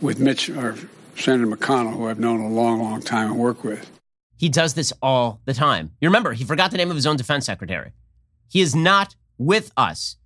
[0.00, 0.76] with Mitch or
[1.16, 3.90] Senator McConnell, who I've known a long, long time and work with.
[4.36, 5.92] He does this all the time.
[6.00, 7.92] You remember, he forgot the name of his own defense secretary.
[8.48, 10.16] He is not with us.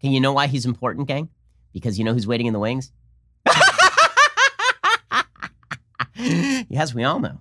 [0.00, 1.30] Can you know why he's important, gang?
[1.72, 2.92] Because you know who's waiting in the wings?
[6.74, 7.38] Yes, we all know.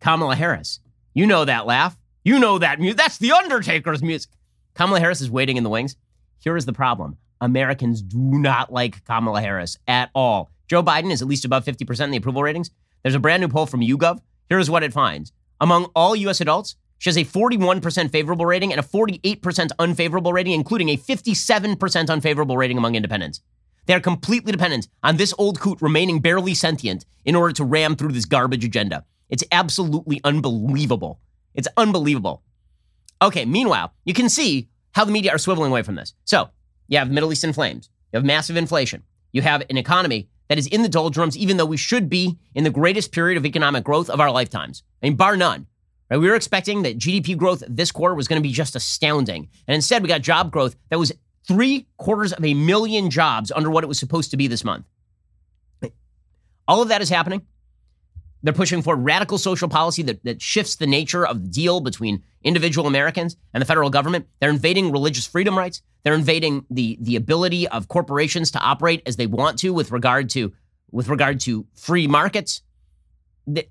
[0.00, 0.80] Kamala Harris.
[1.12, 1.98] You know that laugh.
[2.24, 2.98] You know that music.
[2.98, 4.30] That's the Undertaker's music.
[4.74, 5.96] Kamala Harris is waiting in the wings.
[6.38, 10.50] Here is the problem Americans do not like Kamala Harris at all.
[10.68, 12.70] Joe Biden is at least above 50% in the approval ratings.
[13.02, 14.20] There's a brand new poll from YouGov.
[14.48, 15.32] Here's what it finds.
[15.60, 16.40] Among all U.S.
[16.40, 22.08] adults, she has a 41% favorable rating and a 48% unfavorable rating, including a 57%
[22.08, 23.40] unfavorable rating among independents.
[23.86, 27.96] They are completely dependent on this old coot remaining barely sentient in order to ram
[27.96, 29.04] through this garbage agenda.
[29.28, 31.20] It's absolutely unbelievable.
[31.54, 32.42] It's unbelievable.
[33.22, 36.14] Okay, meanwhile, you can see how the media are swiveling away from this.
[36.24, 36.50] So,
[36.88, 37.88] you have Middle East in flames.
[38.12, 39.02] You have massive inflation.
[39.32, 42.64] You have an economy that is in the doldrums, even though we should be in
[42.64, 44.82] the greatest period of economic growth of our lifetimes.
[45.02, 45.66] I mean, bar none.
[46.10, 46.18] Right?
[46.18, 49.48] We were expecting that GDP growth this quarter was going to be just astounding.
[49.66, 51.12] And instead, we got job growth that was
[51.46, 54.84] three quarters of a million jobs under what it was supposed to be this month.
[56.68, 57.42] All of that is happening.
[58.42, 62.22] They're pushing for radical social policy that, that shifts the nature of the deal between
[62.42, 64.26] individual Americans and the federal government.
[64.40, 65.82] They're invading religious freedom rights.
[66.04, 70.30] They're invading the, the ability of corporations to operate as they want to with regard
[70.30, 70.52] to
[70.92, 72.62] with regard to free markets.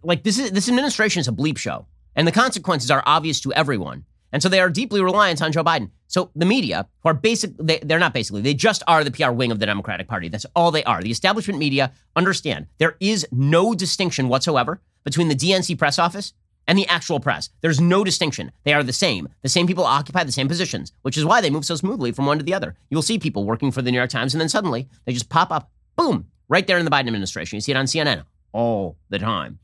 [0.04, 3.54] Like this is this administration is a bleep show, and the consequences are obvious to
[3.54, 4.04] everyone.
[4.36, 5.92] And so they are deeply reliant on Joe Biden.
[6.08, 9.32] So the media, who are basic, they, they're not basically, they just are the PR
[9.32, 10.28] wing of the Democratic Party.
[10.28, 11.02] That's all they are.
[11.02, 16.34] The establishment media understand there is no distinction whatsoever between the DNC press office
[16.68, 17.50] and the actual press.
[17.62, 18.52] There's no distinction.
[18.66, 19.30] They are the same.
[19.42, 22.26] The same people occupy the same positions, which is why they move so smoothly from
[22.26, 22.76] one to the other.
[22.90, 25.50] You'll see people working for the New York Times, and then suddenly they just pop
[25.50, 27.56] up, boom, right there in the Biden administration.
[27.56, 29.60] You see it on CNN all the time.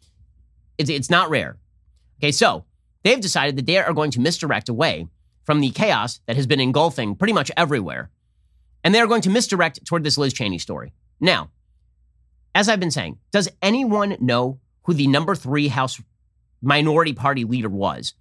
[0.78, 1.58] It's, it's not rare.
[2.22, 2.64] Okay, so
[3.04, 5.08] They've decided that they are going to misdirect away
[5.44, 8.10] from the chaos that has been engulfing pretty much everywhere.
[8.84, 10.94] And they are going to misdirect toward this Liz Cheney story.
[11.20, 11.50] Now,
[12.54, 16.02] as I've been saying, does anyone know who the number three House
[16.62, 18.14] Minority Party leader was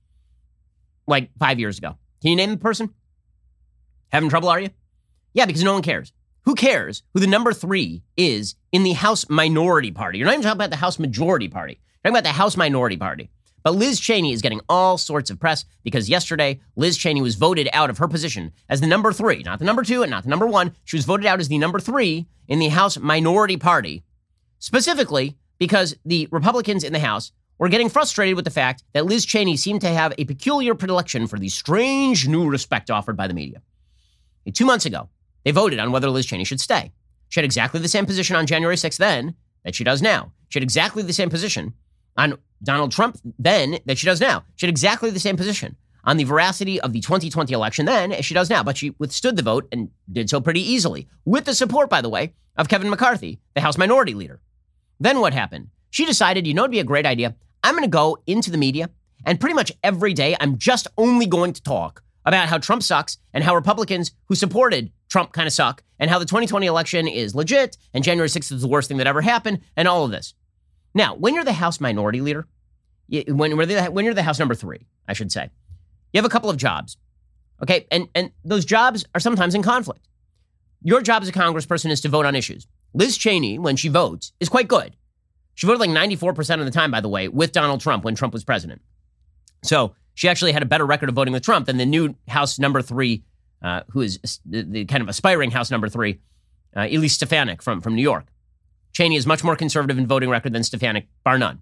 [1.06, 1.96] like five years ago?
[2.22, 2.94] Can you name the person?
[4.12, 4.70] Having trouble, are you?
[5.32, 6.12] Yeah, because no one cares.
[6.44, 10.18] Who cares who the number three is in the House Minority Party?
[10.18, 11.74] You're not even talking about the House Majority Party.
[12.02, 13.30] You're talking about the House Minority Party.
[13.62, 17.68] But Liz Cheney is getting all sorts of press because yesterday, Liz Cheney was voted
[17.72, 20.30] out of her position as the number three, not the number two and not the
[20.30, 20.74] number one.
[20.84, 24.02] She was voted out as the number three in the House Minority Party,
[24.58, 29.26] specifically because the Republicans in the House were getting frustrated with the fact that Liz
[29.26, 33.34] Cheney seemed to have a peculiar predilection for the strange new respect offered by the
[33.34, 33.60] media.
[34.54, 35.10] Two months ago,
[35.44, 36.90] they voted on whether Liz Cheney should stay.
[37.28, 40.32] She had exactly the same position on January 6th then that she does now.
[40.48, 41.74] She had exactly the same position
[42.16, 44.44] on Donald Trump then that she does now.
[44.56, 48.24] She had exactly the same position on the veracity of the 2020 election then as
[48.24, 51.54] she does now, but she withstood the vote and did so pretty easily, with the
[51.54, 54.40] support, by the way, of Kevin McCarthy, the House Minority Leader.
[54.98, 55.68] Then what happened?
[55.90, 57.34] She decided, you know, it'd be a great idea.
[57.62, 58.90] I'm going to go into the media,
[59.24, 63.18] and pretty much every day, I'm just only going to talk about how Trump sucks
[63.32, 67.34] and how Republicans who supported Trump kind of suck and how the 2020 election is
[67.34, 70.34] legit and January 6th is the worst thing that ever happened and all of this.
[70.94, 72.46] Now, when you're the House minority leader,
[73.28, 75.50] when, when you're the House number three, I should say,
[76.12, 76.96] you have a couple of jobs.
[77.62, 77.86] Okay.
[77.90, 80.08] And, and those jobs are sometimes in conflict.
[80.82, 82.66] Your job as a congressperson is to vote on issues.
[82.94, 84.96] Liz Cheney, when she votes, is quite good.
[85.54, 88.32] She voted like 94% of the time, by the way, with Donald Trump when Trump
[88.32, 88.80] was president.
[89.62, 92.58] So she actually had a better record of voting with Trump than the new House
[92.58, 93.24] number three,
[93.62, 96.20] uh, who is the, the, kind of aspiring House number three,
[96.74, 98.26] uh, Elise Stefanik from, from New York.
[98.92, 101.60] Cheney is much more conservative in voting record than Stefanik, bar none.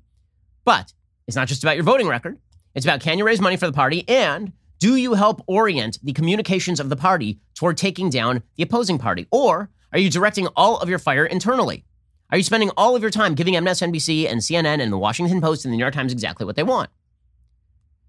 [0.64, 0.92] But
[1.26, 2.38] it's not just about your voting record.
[2.74, 6.12] It's about can you raise money for the party and do you help orient the
[6.12, 9.26] communications of the party toward taking down the opposing party?
[9.30, 11.84] Or are you directing all of your fire internally?
[12.30, 15.64] Are you spending all of your time giving MSNBC and CNN and the Washington Post
[15.64, 16.90] and the New York Times exactly what they want?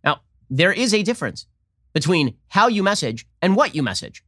[0.03, 1.47] Now, there is a difference
[1.93, 4.23] between how you message and what you message.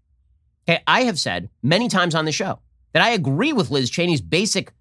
[0.67, 2.59] Okay, I have said many times on the show
[2.93, 4.71] that I agree with Liz Cheney's basic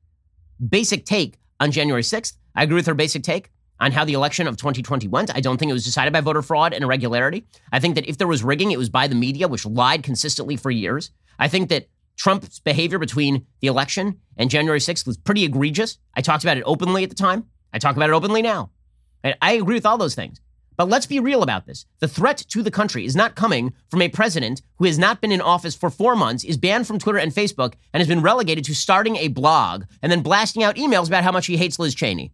[0.68, 2.34] basic take on January 6th.
[2.54, 5.34] I agree with her basic take on how the election of 2020 went.
[5.34, 7.46] I don't think it was decided by voter fraud and irregularity.
[7.72, 10.56] I think that if there was rigging, it was by the media, which lied consistently
[10.56, 11.10] for years.
[11.38, 15.96] I think that Trump's behavior between the election and January 6th was pretty egregious.
[16.14, 17.46] I talked about it openly at the time.
[17.72, 18.70] I talk about it openly now.
[19.24, 20.40] I agree with all those things.
[20.76, 21.84] But let's be real about this.
[21.98, 25.32] The threat to the country is not coming from a president who has not been
[25.32, 28.64] in office for four months, is banned from Twitter and Facebook, and has been relegated
[28.64, 31.94] to starting a blog and then blasting out emails about how much he hates Liz
[31.94, 32.32] Cheney.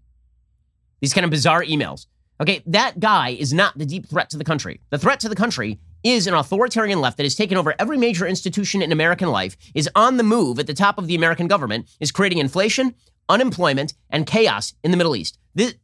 [1.01, 2.07] These kind of bizarre emails.
[2.41, 4.81] Okay, that guy is not the deep threat to the country.
[4.91, 8.27] The threat to the country is an authoritarian left that has taken over every major
[8.27, 11.89] institution in American life, is on the move at the top of the American government,
[11.99, 12.95] is creating inflation,
[13.29, 15.39] unemployment, and chaos in the Middle East.
[15.55, 15.75] This,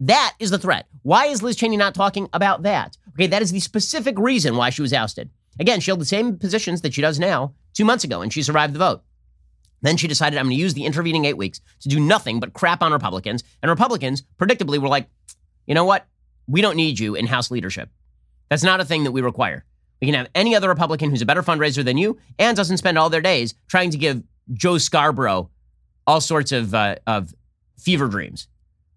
[0.00, 0.86] that is the threat.
[1.02, 2.96] Why is Liz Cheney not talking about that?
[3.14, 5.30] Okay, that is the specific reason why she was ousted.
[5.60, 8.42] Again, she held the same positions that she does now two months ago, and she
[8.42, 9.02] survived the vote.
[9.82, 12.54] Then she decided, I'm going to use the intervening eight weeks to do nothing but
[12.54, 13.44] crap on Republicans.
[13.62, 15.08] And Republicans, predictably, were like,
[15.66, 16.06] you know what?
[16.46, 17.90] We don't need you in House leadership.
[18.48, 19.64] That's not a thing that we require.
[20.00, 22.98] We can have any other Republican who's a better fundraiser than you and doesn't spend
[22.98, 25.50] all their days trying to give Joe Scarborough
[26.06, 27.34] all sorts of, uh, of
[27.78, 28.48] fever dreams.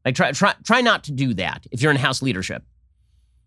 [0.07, 2.63] Like try, try, try not to do that if you're in House leadership.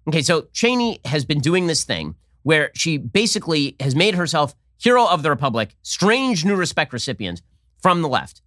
[0.07, 5.07] Okay, so Cheney has been doing this thing where she basically has made herself hero
[5.07, 7.41] of the Republic, strange new respect recipient
[7.81, 8.43] from the left.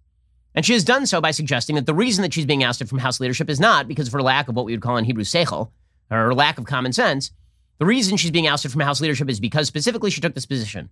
[0.54, 2.98] And she has done so by suggesting that the reason that she's being ousted from
[2.98, 5.24] House leadership is not because of her lack of what we would call in Hebrew
[5.24, 5.72] seichel,
[6.08, 7.32] or her lack of common sense.
[7.80, 10.88] The reason she's being ousted from House leadership is because specifically she took this position.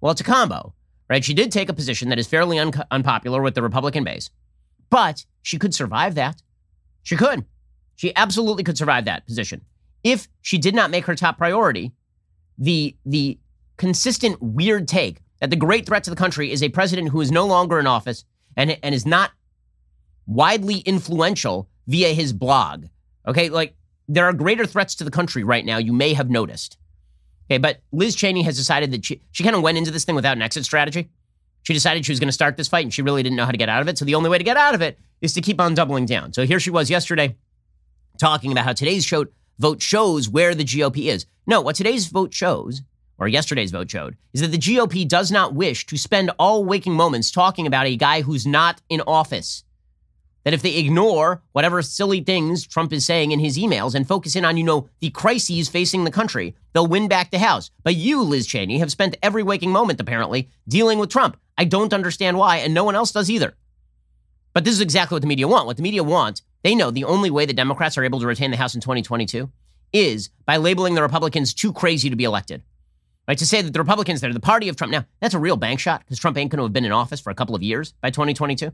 [0.00, 0.72] Well, it's a combo,
[1.10, 1.22] right?
[1.22, 4.30] She did take a position that is fairly un- unpopular with the Republican base,
[4.88, 6.40] but she could survive that.
[7.04, 7.44] She could.
[7.94, 9.60] She absolutely could survive that position.
[10.02, 11.92] If she did not make her top priority
[12.58, 13.38] the, the
[13.76, 17.30] consistent weird take that the great threat to the country is a president who is
[17.30, 18.24] no longer in office
[18.56, 19.30] and, and is not
[20.26, 22.86] widely influential via his blog.
[23.26, 23.74] Okay, like
[24.08, 26.78] there are greater threats to the country right now, you may have noticed.
[27.50, 30.14] Okay, but Liz Cheney has decided that she, she kind of went into this thing
[30.14, 31.10] without an exit strategy.
[31.64, 33.50] She decided she was going to start this fight and she really didn't know how
[33.50, 33.98] to get out of it.
[33.98, 36.32] So the only way to get out of it is to keep on doubling down.
[36.32, 37.36] So here she was yesterday
[38.18, 39.26] talking about how today's show,
[39.58, 41.26] vote shows where the GOP is.
[41.46, 42.82] No, what today's vote shows,
[43.18, 46.94] or yesterday's vote showed, is that the GOP does not wish to spend all waking
[46.94, 49.64] moments talking about a guy who's not in office.
[50.44, 54.36] That if they ignore whatever silly things Trump is saying in his emails and focus
[54.36, 57.70] in on, you know, the crises facing the country, they'll win back the House.
[57.82, 61.38] But you, Liz Cheney, have spent every waking moment, apparently, dealing with Trump.
[61.56, 63.54] I don't understand why, and no one else does either.
[64.52, 65.66] But this is exactly what the media want.
[65.66, 68.50] What the media want They know the only way the Democrats are able to retain
[68.50, 69.50] the House in 2022
[69.92, 72.62] is by labeling the Republicans too crazy to be elected.
[73.26, 73.38] Right?
[73.38, 74.90] To say that the Republicans, they're the party of Trump.
[74.92, 77.20] Now, that's a real bank shot because Trump ain't going to have been in office
[77.20, 78.70] for a couple of years by 2022.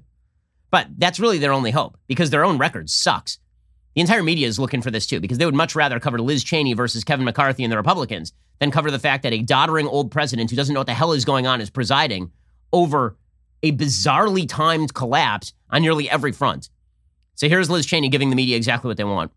[0.70, 3.38] But that's really their only hope because their own record sucks.
[3.94, 6.44] The entire media is looking for this too because they would much rather cover Liz
[6.44, 10.10] Cheney versus Kevin McCarthy and the Republicans than cover the fact that a doddering old
[10.10, 12.30] president who doesn't know what the hell is going on is presiding
[12.72, 13.16] over
[13.62, 16.70] a bizarrely timed collapse on nearly every front.
[17.34, 19.32] So here's Liz Cheney giving the media exactly what they want.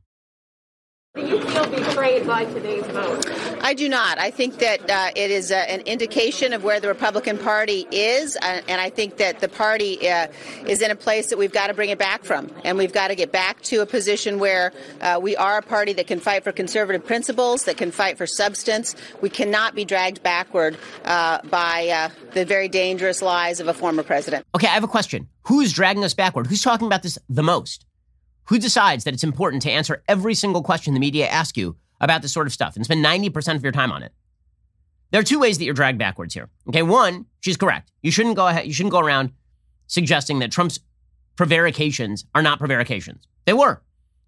[2.03, 3.63] Do you feel betrayed by today's vote?
[3.63, 4.19] I do not.
[4.19, 8.35] I think that uh, it is uh, an indication of where the Republican Party is,
[8.35, 10.27] uh, and I think that the party uh,
[10.67, 13.07] is in a place that we've got to bring it back from, and we've got
[13.07, 16.43] to get back to a position where uh, we are a party that can fight
[16.43, 18.95] for conservative principles, that can fight for substance.
[19.21, 24.45] We cannot be dragged backward uh, by the very dangerous lies of a former president.
[24.53, 25.29] Okay, I have a question.
[25.43, 26.47] Who's dragging us backward?
[26.47, 27.85] Who's talking about this the most?
[28.47, 32.21] Who decides that it's important to answer every single question the media asks you about
[32.21, 34.11] this sort of stuff and spend 90% of your time on it?
[35.11, 36.49] There are two ways that you're dragged backwards here.
[36.67, 37.91] Okay, one, she's correct.
[38.01, 39.31] You shouldn't go ahead, you shouldn't go around
[39.87, 40.79] suggesting that Trump's
[41.35, 43.27] prevarications are not prevarications.
[43.45, 43.81] They were.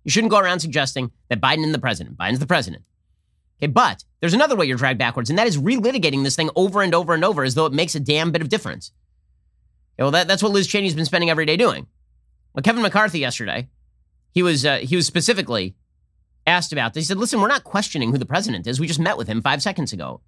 [0.03, 2.17] You shouldn't go around suggesting that Biden is the president.
[2.17, 2.83] Biden's the president.
[3.57, 6.81] Okay, but there's another way you're dragged backwards, and that is relitigating this thing over
[6.81, 8.91] and over and over as though it makes a damn bit of difference.
[9.95, 11.87] Okay, well, that, that's what Liz Cheney's been spending every day doing.
[12.53, 13.69] Well, Kevin McCarthy yesterday
[14.35, 15.73] he was uh, he was specifically
[16.47, 17.03] asked about this.
[17.03, 18.79] He said, "Listen, we're not questioning who the president is.
[18.79, 20.21] We just met with him five seconds ago."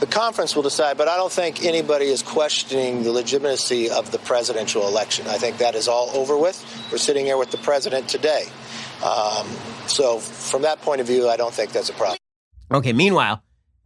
[0.00, 4.18] The conference will decide, but I don't think anybody is questioning the legitimacy of the
[4.18, 5.26] presidential election.
[5.26, 6.64] I think that is all over with.
[6.90, 8.46] We're sitting here with the president today.
[9.04, 9.46] Um,
[9.86, 12.18] so, from that point of view, I don't think that's a problem.
[12.70, 13.42] Okay, meanwhile,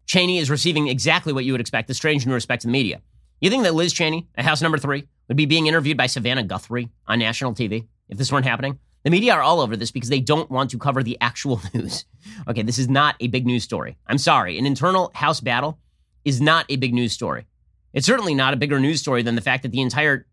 [0.07, 3.03] Cheney is receiving exactly what you would expect the strange new respect to the media.
[3.41, 6.45] You think that Liz Cheney, at House number three, would be being interviewed by Savannah
[6.45, 7.89] Guthrie on national TV?
[8.09, 8.79] if this weren't happening.
[9.07, 12.07] The media are all over this because they don't want to cover the actual news.
[12.49, 13.97] Okay, this is not a big news story.
[14.09, 14.59] I'm sorry.
[14.59, 15.79] An internal House battle
[16.25, 17.47] is not a big news story.
[17.93, 20.27] It's certainly not a bigger news story than the fact that the entire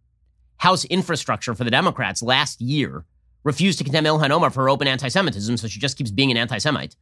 [0.58, 3.06] House infrastructure for the Democrats last year
[3.44, 6.38] refused to condemn Ilhan Omar for open anti Semitism, so she just keeps being an
[6.38, 6.96] anti Semite.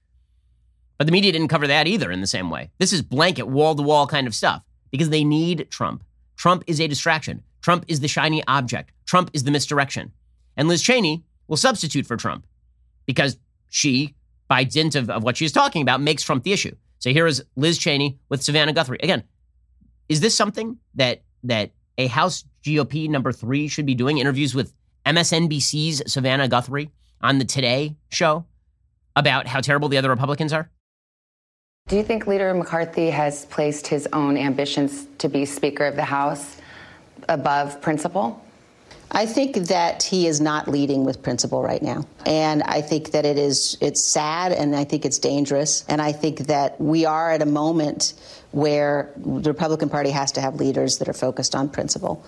[0.97, 2.69] But the media didn't cover that either in the same way.
[2.79, 6.03] This is blanket, wall to wall kind of stuff because they need Trump.
[6.35, 7.43] Trump is a distraction.
[7.61, 8.91] Trump is the shiny object.
[9.05, 10.11] Trump is the misdirection.
[10.57, 12.47] And Liz Cheney will substitute for Trump
[13.05, 13.37] because
[13.67, 14.15] she,
[14.47, 16.73] by dint of, of what she's talking about, makes Trump the issue.
[16.99, 18.99] So here is Liz Cheney with Savannah Guthrie.
[19.03, 19.23] Again,
[20.07, 24.17] is this something that that a House GOP number three should be doing?
[24.17, 24.73] Interviews with
[25.05, 28.45] MSNBC's Savannah Guthrie on the Today show
[29.15, 30.69] about how terrible the other Republicans are?
[31.89, 36.05] Do you think Leader McCarthy has placed his own ambitions to be Speaker of the
[36.05, 36.61] House
[37.27, 38.41] above principle?
[39.13, 42.05] I think that he is not leading with principle right now.
[42.25, 45.85] And I think that it is it's sad and I think it's dangerous.
[45.89, 48.13] And I think that we are at a moment
[48.51, 52.25] where the Republican Party has to have leaders that are focused on principle.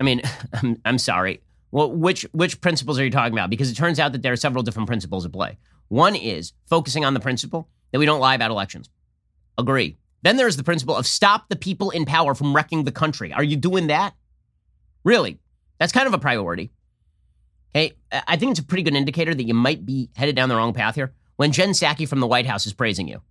[0.00, 1.40] I mean, I'm, I'm sorry.
[1.70, 3.50] Well, which which principles are you talking about?
[3.50, 5.58] Because it turns out that there are several different principles at play.
[5.88, 8.90] One is focusing on the principle that we don't lie about elections.
[9.56, 9.96] Agree.
[10.22, 13.32] Then there's the principle of stop the people in power from wrecking the country.
[13.32, 14.14] Are you doing that?
[15.04, 15.38] Really?
[15.78, 16.70] That's kind of a priority.
[17.74, 20.56] Hey, I think it's a pretty good indicator that you might be headed down the
[20.56, 23.22] wrong path here when Jen Psaki from the White House is praising you.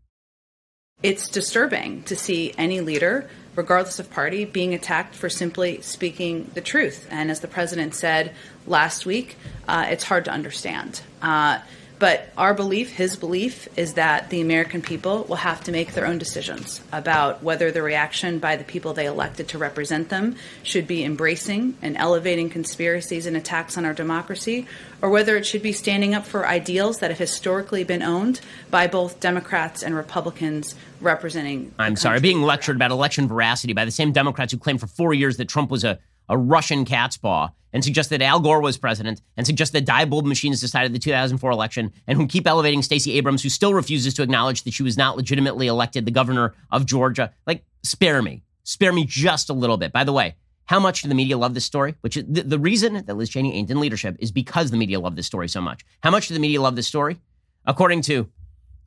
[1.04, 6.62] It's disturbing to see any leader, regardless of party, being attacked for simply speaking the
[6.62, 7.08] truth.
[7.12, 8.34] And as the president said
[8.66, 9.36] last week,
[9.68, 11.02] uh, it's hard to understand.
[11.22, 11.60] Uh,
[12.00, 16.06] but our belief, his belief, is that the American people will have to make their
[16.06, 20.86] own decisions about whether the reaction by the people they elected to represent them should
[20.86, 24.68] be embracing and elevating conspiracies and attacks on our democracy,
[25.02, 28.86] or whether it should be standing up for ideals that have historically been owned by
[28.86, 31.74] both Democrats and Republicans representing.
[31.80, 35.14] I'm sorry, being lectured about election veracity by the same Democrats who claimed for four
[35.14, 38.78] years that Trump was a a Russian cat's paw and suggest that Al Gore was
[38.78, 43.14] president and suggest that Diebold machines decided the 2004 election and who keep elevating Stacey
[43.14, 46.86] Abrams, who still refuses to acknowledge that she was not legitimately elected the governor of
[46.86, 47.34] Georgia.
[47.46, 48.44] Like, spare me.
[48.64, 49.94] Spare me just a little bit.
[49.94, 50.36] By the way,
[50.66, 51.96] how much do the media love this story?
[52.02, 55.00] Which is the, the reason that Liz Cheney ain't in leadership is because the media
[55.00, 55.86] love this story so much.
[56.02, 57.18] How much do the media love this story?
[57.66, 58.30] According to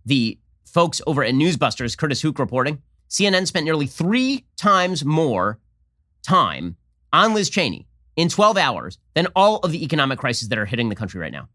[0.05, 5.59] the folks over at Newsbusters, Curtis Houck reporting, CNN spent nearly three times more
[6.23, 6.77] time
[7.13, 7.87] on Liz Cheney
[8.17, 11.33] in 12 hours than all of the economic crises that are hitting the country right
[11.33, 11.49] now.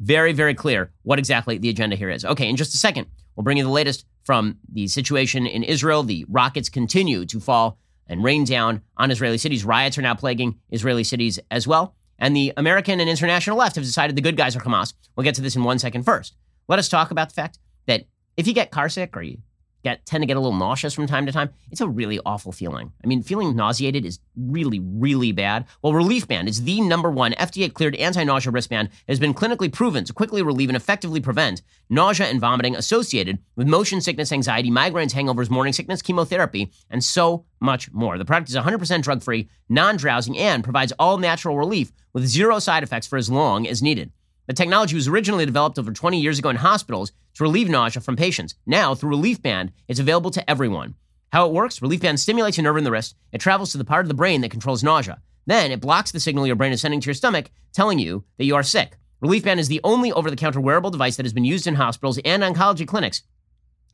[0.00, 2.24] very, very clear what exactly the agenda here is.
[2.24, 6.02] Okay, in just a second, we'll bring you the latest from the situation in Israel.
[6.02, 9.64] The rockets continue to fall and rain down on Israeli cities.
[9.64, 11.94] Riots are now plaguing Israeli cities as well.
[12.18, 14.92] And the American and international left have decided the good guys are Hamas.
[15.14, 16.36] We'll get to this in one second first.
[16.66, 18.04] Let us talk about the fact that
[18.36, 19.38] if you get car sick or you
[19.82, 22.52] get tend to get a little nauseous from time to time, it's a really awful
[22.52, 22.92] feeling.
[23.02, 25.66] I mean, feeling nauseated is really, really bad.
[25.82, 29.34] Well, Relief Band is the number one FDA cleared anti nausea wristband that has been
[29.34, 34.32] clinically proven to quickly relieve and effectively prevent nausea and vomiting associated with motion sickness,
[34.32, 38.18] anxiety, migraines, hangovers, morning sickness, chemotherapy, and so much more.
[38.18, 42.58] The product is 100% drug free, non drowsing, and provides all natural relief with zero
[42.58, 44.12] side effects for as long as needed.
[44.48, 48.16] The technology was originally developed over 20 years ago in hospitals to relieve nausea from
[48.16, 48.54] patients.
[48.64, 50.94] Now, through Relief Band, it's available to everyone.
[51.30, 53.14] How it works Relief Band stimulates a nerve in the wrist.
[53.30, 55.20] It travels to the part of the brain that controls nausea.
[55.46, 58.46] Then it blocks the signal your brain is sending to your stomach, telling you that
[58.46, 58.96] you are sick.
[59.20, 61.74] Relief Band is the only over the counter wearable device that has been used in
[61.74, 63.22] hospitals and oncology clinics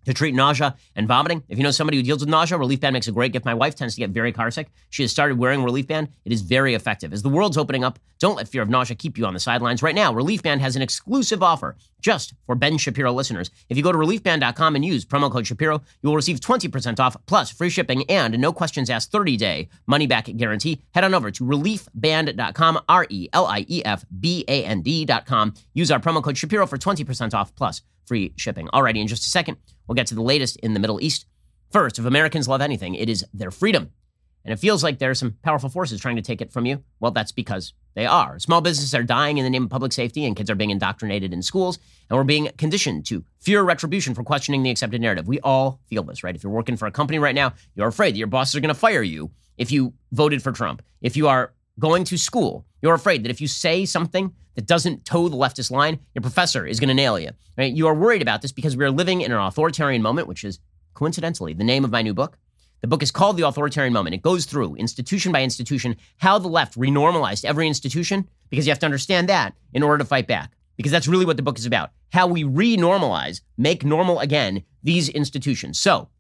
[0.05, 1.43] to treat nausea and vomiting.
[1.49, 3.45] If you know somebody who deals with nausea, Relief Band makes a great gift.
[3.45, 4.67] My wife tends to get very carsick.
[4.91, 6.09] She has started wearing Relief Band.
[6.25, 7.13] It is very effective.
[7.13, 9.83] As the world's opening up, don't let fear of nausea keep you on the sidelines.
[9.83, 13.51] Right now, Relief Band has an exclusive offer just for Ben Shapiro listeners.
[13.69, 17.17] If you go to reliefband.com and use promo code Shapiro, you will receive 20% off
[17.27, 20.83] plus free shipping and no questions asked 30 day money back guarantee.
[20.95, 25.55] Head on over to reliefband.com, R E L I E F B A N D.com.
[25.73, 28.69] Use our promo code Shapiro for 20% off plus free shipping.
[28.69, 31.27] Alrighty, in just a second, we'll get to the latest in the Middle East.
[31.71, 33.91] First, if Americans love anything, it is their freedom.
[34.45, 36.85] And it feels like there are some powerful forces trying to take it from you.
[37.01, 38.39] Well, that's because they are.
[38.39, 41.33] Small businesses are dying in the name of public safety, and kids are being indoctrinated
[41.33, 41.79] in schools,
[42.11, 45.27] and we're being conditioned to fear retribution for questioning the accepted narrative.
[45.27, 46.35] We all feel this, right?
[46.35, 48.75] If you're working for a company right now, you're afraid that your bosses are going
[48.75, 50.83] to fire you if you voted for Trump.
[51.01, 55.05] If you are going to school, you're afraid that if you say something that doesn't
[55.05, 57.31] toe the leftist line, your professor is going to nail you.
[57.59, 57.73] Right?
[57.73, 60.61] You are worried about this because we are living in an authoritarian moment, which is
[60.95, 62.39] coincidentally the name of my new book.
[62.81, 64.15] The book is called The Authoritarian Moment.
[64.15, 68.79] It goes through institution by institution how the left renormalized every institution because you have
[68.81, 70.53] to understand that in order to fight back.
[70.77, 71.93] Because that's really what the book is about.
[72.13, 75.79] How we renormalize, make normal again these institutions.
[75.79, 76.11] So,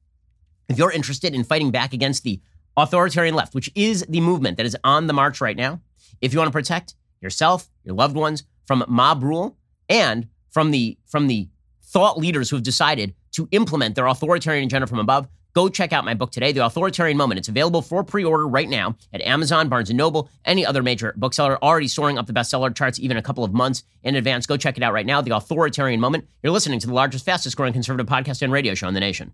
[0.68, 2.40] if you're interested in fighting back against the
[2.77, 5.81] authoritarian left, which is the movement that is on the march right now,
[6.20, 9.57] if you want to protect yourself, your loved ones from mob rule
[9.89, 11.49] and from the from the
[11.83, 16.05] thought leaders who have decided to implement their authoritarian agenda from above, go check out
[16.05, 17.39] my book today, The Authoritarian Moment.
[17.39, 21.62] It's available for pre-order right now at Amazon, Barnes & Noble, any other major bookseller,
[21.62, 24.47] already soaring up the bestseller charts even a couple of months in advance.
[24.47, 26.27] Go check it out right now, The Authoritarian Moment.
[26.43, 29.33] You're listening to the largest, fastest growing conservative podcast and radio show in the nation.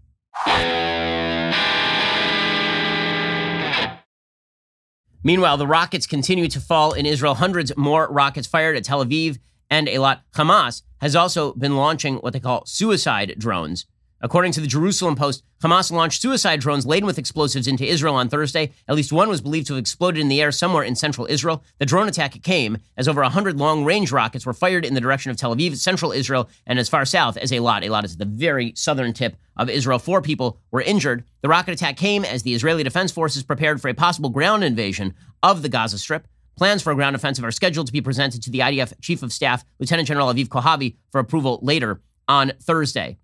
[5.22, 7.34] Meanwhile, the rockets continue to fall in Israel.
[7.34, 10.20] Hundreds more rockets fired at Tel Aviv and Eilat.
[10.34, 13.86] Hamas has also been launching what they call suicide drones.
[14.22, 18.28] According to the Jerusalem Post, Hamas launched suicide drones laden with explosives into Israel on
[18.28, 18.72] Thursday.
[18.86, 21.64] At least one was believed to have exploded in the air somewhere in central Israel.
[21.78, 25.30] The drone attack came as over 100 long range rockets were fired in the direction
[25.30, 27.82] of Tel Aviv, central Israel, and as far south as Eilat.
[27.82, 29.98] Eilat is the very southern tip of Israel.
[29.98, 31.24] Four people were injured.
[31.40, 35.14] The rocket attack came as the Israeli Defense Forces prepared for a possible ground invasion
[35.42, 36.28] of the Gaza Strip.
[36.56, 39.32] Plans for a ground offensive are scheduled to be presented to the IDF Chief of
[39.32, 43.16] Staff, Lieutenant General Aviv Kohavi, for approval later on Thursday.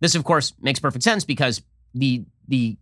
[0.00, 1.62] This, of course, makes perfect sense because
[1.94, 2.76] the the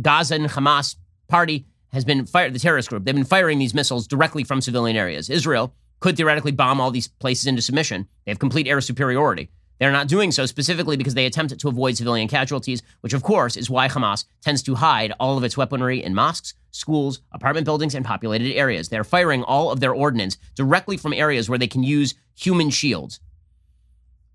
[0.00, 4.06] Gaza and Hamas party has been fired, the terrorist group, they've been firing these missiles
[4.06, 5.30] directly from civilian areas.
[5.30, 8.06] Israel could theoretically bomb all these places into submission.
[8.24, 9.50] They have complete air superiority.
[9.78, 13.56] They're not doing so specifically because they attempt to avoid civilian casualties, which of course
[13.56, 17.94] is why Hamas tends to hide all of its weaponry in mosques, schools, apartment buildings,
[17.94, 18.88] and populated areas.
[18.88, 23.20] They're firing all of their ordnance directly from areas where they can use human shields.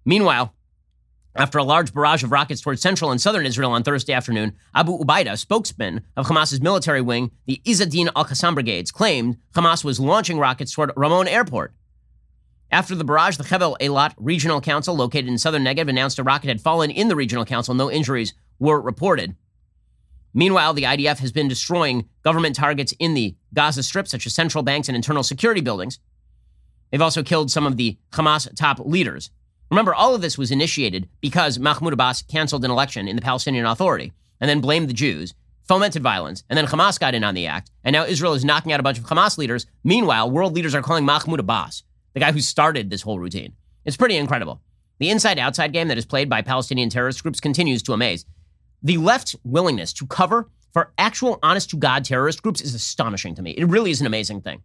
[0.06, 0.54] Meanwhile,
[1.36, 4.98] after a large barrage of rockets towards central and southern Israel on Thursday afternoon, Abu
[4.98, 10.38] Ubaida, spokesman of Hamas's military wing, the Izzadin al Qassam brigades, claimed Hamas was launching
[10.38, 11.74] rockets toward Ramon Airport.
[12.72, 16.48] After the barrage, the Hevel Eilat Regional Council, located in southern Negev, announced a rocket
[16.48, 17.74] had fallen in the regional council.
[17.74, 19.36] No injuries were reported.
[20.34, 24.64] Meanwhile, the IDF has been destroying government targets in the Gaza Strip, such as central
[24.64, 26.00] banks and internal security buildings.
[26.90, 29.30] They've also killed some of the Hamas top leaders.
[29.70, 33.66] Remember, all of this was initiated because Mahmoud Abbas canceled an election in the Palestinian
[33.66, 35.34] Authority and then blamed the Jews,
[35.68, 37.72] fomented violence, and then Hamas got in on the act.
[37.84, 39.66] And now Israel is knocking out a bunch of Hamas leaders.
[39.84, 41.84] Meanwhile, world leaders are calling Mahmoud Abbas,
[42.14, 43.54] the guy who started this whole routine.
[43.86, 44.62] It's pretty incredible.
[45.00, 48.26] The inside outside game that is played by Palestinian terrorist groups continues to amaze.
[48.84, 53.42] The left's willingness to cover for actual honest to God terrorist groups is astonishing to
[53.42, 53.52] me.
[53.52, 54.62] It really is an amazing thing.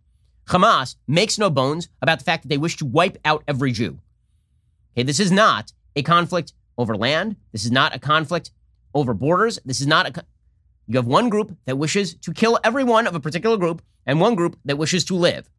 [0.49, 3.99] Hamas makes no bones about the fact that they wish to wipe out every Jew.
[5.03, 7.37] This is not a conflict over land.
[7.53, 8.51] This is not a conflict
[8.95, 9.59] over borders.
[9.65, 10.13] This is not a.
[10.13, 10.23] Co-
[10.87, 14.35] you have one group that wishes to kill everyone of a particular group and one
[14.35, 15.51] group that wishes to live.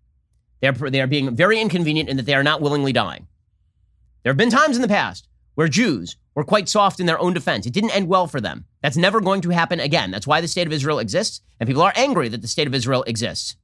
[0.62, 3.28] They are, they are being very inconvenient in that they are not willingly dying.
[4.24, 7.34] There have been times in the past where Jews were quite soft in their own
[7.34, 7.66] defense.
[7.66, 8.66] It didn't end well for them.
[8.82, 10.10] That's never going to happen again.
[10.12, 12.74] That's why the state of Israel exists, and people are angry that the state of
[12.74, 13.56] Israel exists.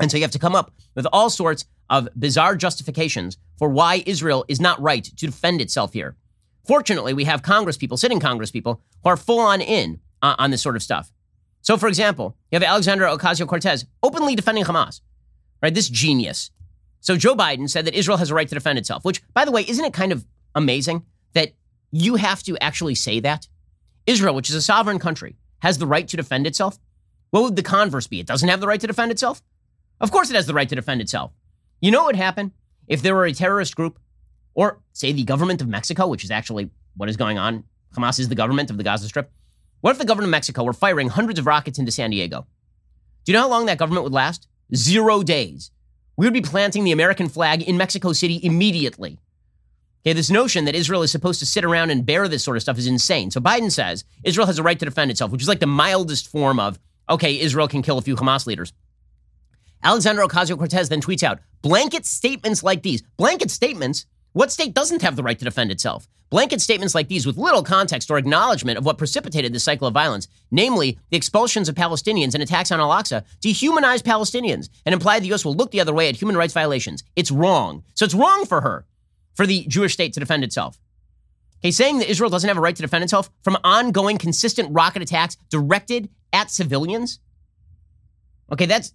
[0.00, 4.02] And so you have to come up with all sorts of bizarre justifications for why
[4.06, 6.16] Israel is not right to defend itself here.
[6.66, 10.50] Fortunately, we have Congress people, sitting Congress people, who are full on in uh, on
[10.50, 11.12] this sort of stuff.
[11.60, 15.00] So, for example, you have Alexandra Ocasio Cortez openly defending Hamas,
[15.62, 15.74] right?
[15.74, 16.50] This genius.
[17.00, 19.50] So, Joe Biden said that Israel has a right to defend itself, which, by the
[19.50, 21.52] way, isn't it kind of amazing that
[21.90, 23.46] you have to actually say that?
[24.06, 26.78] Israel, which is a sovereign country, has the right to defend itself.
[27.30, 28.20] What would the converse be?
[28.20, 29.42] It doesn't have the right to defend itself?
[30.00, 31.32] Of course, it has the right to defend itself.
[31.80, 32.52] You know what would happen
[32.86, 33.98] if there were a terrorist group,
[34.54, 37.64] or say the government of Mexico, which is actually what is going on?
[37.96, 39.30] Hamas is the government of the Gaza Strip.
[39.80, 42.46] What if the government of Mexico were firing hundreds of rockets into San Diego?
[43.24, 44.48] Do you know how long that government would last?
[44.74, 45.70] Zero days.
[46.16, 49.18] We would be planting the American flag in Mexico City immediately.
[50.02, 52.62] Okay, this notion that Israel is supposed to sit around and bear this sort of
[52.62, 53.30] stuff is insane.
[53.30, 56.28] So Biden says Israel has a right to defend itself, which is like the mildest
[56.28, 56.78] form of,
[57.08, 58.72] okay, Israel can kill a few Hamas leaders.
[59.84, 63.02] Alexandra Ocasio Cortez then tweets out blanket statements like these.
[63.18, 64.06] Blanket statements?
[64.32, 66.08] What state doesn't have the right to defend itself?
[66.30, 69.94] Blanket statements like these with little context or acknowledgement of what precipitated this cycle of
[69.94, 75.20] violence, namely the expulsions of Palestinians and attacks on Al Aqsa, dehumanize Palestinians and imply
[75.20, 75.44] the U.S.
[75.44, 77.04] will look the other way at human rights violations.
[77.14, 77.84] It's wrong.
[77.94, 78.86] So it's wrong for her,
[79.34, 80.80] for the Jewish state to defend itself.
[81.60, 85.02] Okay, saying that Israel doesn't have a right to defend itself from ongoing, consistent rocket
[85.02, 87.20] attacks directed at civilians.
[88.50, 88.92] Okay, that's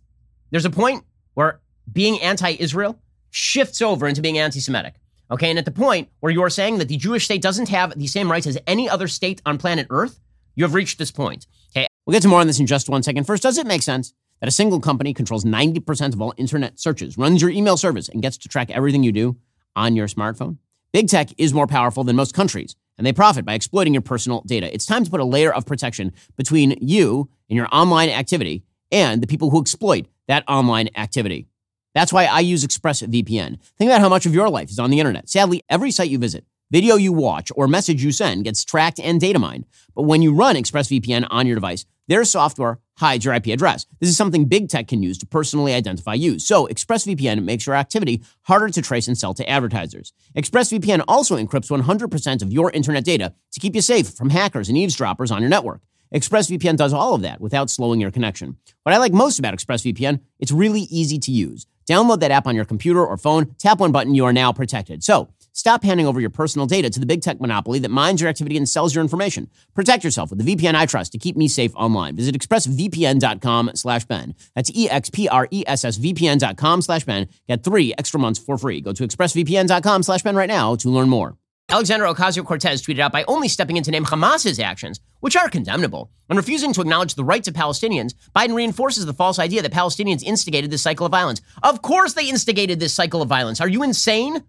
[0.51, 1.59] there's a point where
[1.91, 4.95] being anti-Israel shifts over into being anti-Semitic.
[5.31, 8.07] Okay, and at the point where you're saying that the Jewish state doesn't have the
[8.07, 10.19] same rights as any other state on planet Earth,
[10.55, 11.45] you have reached this point.
[11.75, 13.25] Okay, we'll get to more on this in just one second.
[13.25, 17.17] First, does it make sense that a single company controls 90% of all internet searches,
[17.17, 19.37] runs your email service, and gets to track everything you do
[19.75, 20.57] on your smartphone?
[20.91, 24.41] Big tech is more powerful than most countries, and they profit by exploiting your personal
[24.47, 24.73] data.
[24.73, 29.21] It's time to put a layer of protection between you and your online activity and
[29.21, 31.47] the people who exploit that online activity.
[31.95, 33.59] That's why I use ExpressVPN.
[33.77, 35.27] Think about how much of your life is on the internet.
[35.27, 39.19] Sadly, every site you visit, video you watch, or message you send gets tracked and
[39.19, 39.65] data mined.
[39.95, 43.85] But when you run ExpressVPN on your device, their software hides your IP address.
[43.99, 46.39] This is something big tech can use to personally identify you.
[46.39, 50.11] So ExpressVPN makes your activity harder to trace and sell to advertisers.
[50.35, 54.77] ExpressVPN also encrypts 100% of your internet data to keep you safe from hackers and
[54.77, 55.81] eavesdroppers on your network.
[56.13, 58.57] ExpressVPN does all of that without slowing your connection.
[58.83, 61.67] What I like most about ExpressVPN, it's really easy to use.
[61.87, 65.03] Download that app on your computer or phone, tap one button, you are now protected.
[65.03, 68.29] So, stop handing over your personal data to the big tech monopoly that mines your
[68.29, 69.49] activity and sells your information.
[69.75, 72.15] Protect yourself with the VPN I trust to keep me safe online.
[72.15, 74.35] Visit expressvpn.com slash Ben.
[74.55, 77.27] That's E-X-P-R-E-S-S-V-P-N.com slash Ben.
[77.47, 78.81] Get three extra months for free.
[78.81, 81.37] Go to expressvpn.com slash Ben right now to learn more.
[81.71, 85.47] Alexandra Ocasio Cortez tweeted out by only stepping in to name Hamas's actions, which are
[85.49, 89.71] condemnable, and refusing to acknowledge the rights of Palestinians, Biden reinforces the false idea that
[89.71, 91.41] Palestinians instigated this cycle of violence.
[91.61, 93.61] Of course they instigated this cycle of violence.
[93.61, 94.43] Are you insane?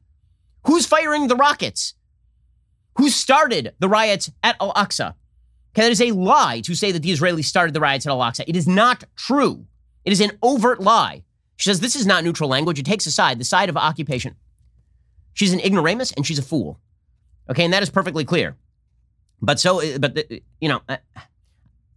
[0.67, 1.93] Who's firing the rockets?
[2.97, 5.15] Who started the riots at Al Aqsa?
[5.73, 8.21] Okay, that is a lie to say that the Israelis started the riots at Al
[8.21, 8.45] Aqsa.
[8.47, 9.67] It is not true.
[10.07, 11.23] It is an overt lie.
[11.59, 12.79] She says this is not neutral language.
[12.79, 14.37] It takes a side, the side of occupation.
[15.35, 16.81] She's an ignoramus and she's a fool.
[17.51, 18.57] Okay, and that is perfectly clear.
[19.43, 20.83] But so, uh, but the, you know,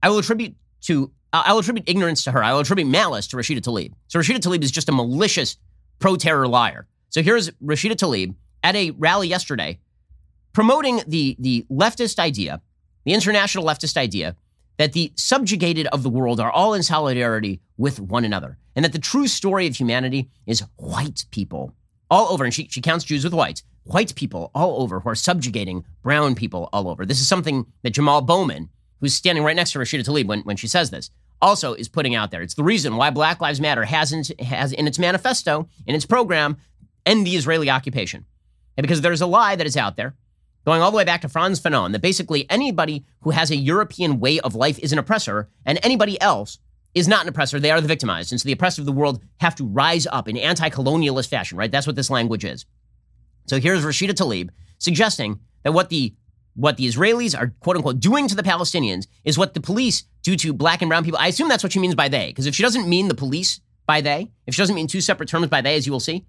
[0.02, 2.44] I will attribute to I will attribute ignorance to her.
[2.44, 3.94] I will attribute malice to Rashida Tlaib.
[4.08, 5.58] So Rashida Tlaib is just a malicious
[6.00, 6.88] pro-terror liar.
[7.10, 9.80] So here's Rashida Tlaib at a rally yesterday,
[10.54, 12.62] promoting the the leftist idea,
[13.06, 14.36] the international leftist idea
[14.78, 18.92] that the subjugated of the world are all in solidarity with one another, and that
[18.92, 21.74] the true story of humanity is white people
[22.10, 22.44] all over.
[22.44, 26.36] And she she counts Jews with whites white people all over who are subjugating brown
[26.36, 27.06] people all over.
[27.06, 28.70] This is something that Jamal Bowman,
[29.00, 31.10] who's standing right next to Rashida Tlaib when, when she says this,
[31.42, 32.42] also is putting out there.
[32.42, 36.58] It's the reason why Black Lives Matter hasn't has in its manifesto, in its program,
[37.06, 38.26] end the Israeli occupation.
[38.78, 40.16] And because there's a lie that is out there,
[40.66, 44.20] going all the way back to Frantz Fanon, that basically anybody who has a European
[44.20, 46.60] way of life is an oppressor, and anybody else
[46.96, 47.60] is not an oppressor.
[47.60, 48.32] They are the victimized.
[48.32, 51.58] And so the oppressed of the world have to rise up in anti colonialist fashion,
[51.58, 51.72] right?
[51.72, 52.66] That's what this language is.
[53.46, 56.14] So here's Rashida Tlaib suggesting that what the
[56.56, 60.36] what the Israelis are quote unquote doing to the Palestinians is what the police do
[60.36, 61.20] to black and brown people.
[61.20, 63.60] I assume that's what she means by they, because if she doesn't mean the police
[63.86, 66.26] by they, if she doesn't mean two separate terms by they, as you will see,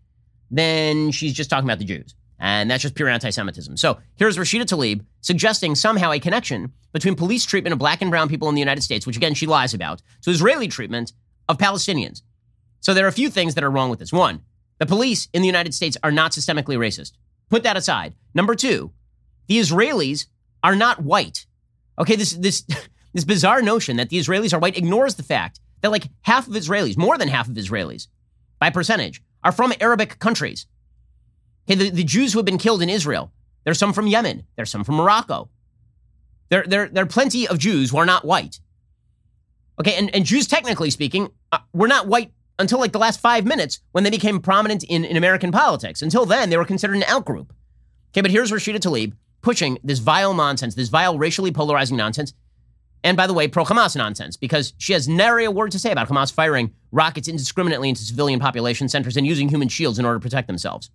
[0.51, 2.15] then she's just talking about the Jews.
[2.39, 3.77] And that's just pure anti Semitism.
[3.77, 8.29] So here's Rashida Tlaib suggesting somehow a connection between police treatment of black and brown
[8.29, 11.12] people in the United States, which again she lies about, to Israeli treatment
[11.49, 12.23] of Palestinians.
[12.81, 14.12] So there are a few things that are wrong with this.
[14.12, 14.43] One,
[14.85, 17.12] the police in the United States are not systemically racist.
[17.49, 18.14] Put that aside.
[18.35, 18.93] Number two,
[19.47, 20.26] the Israelis
[20.62, 21.47] are not white.
[21.99, 22.66] Okay, this this
[23.14, 26.53] this bizarre notion that the Israelis are white ignores the fact that like half of
[26.53, 28.09] Israelis, more than half of Israelis,
[28.59, 30.66] by percentage, are from Arabic countries.
[31.66, 33.32] Okay, the, the Jews who have been killed in Israel,
[33.64, 35.49] there's some from Yemen, there's some from Morocco.
[36.51, 38.61] There, there, there are plenty of Jews who are not white.
[39.80, 43.45] Okay, and, and Jews, technically speaking, uh, were not white until like the last five
[43.45, 46.03] minutes when they became prominent in, in American politics.
[46.03, 47.51] Until then, they were considered an outgroup.
[48.13, 52.33] Okay, but here's Rashida Tlaib pushing this vile nonsense, this vile racially polarizing nonsense.
[53.05, 55.93] And by the way, pro Hamas nonsense, because she has nary a word to say
[55.93, 60.19] about Hamas firing rockets indiscriminately into civilian population centers and using human shields in order
[60.19, 60.89] to protect themselves.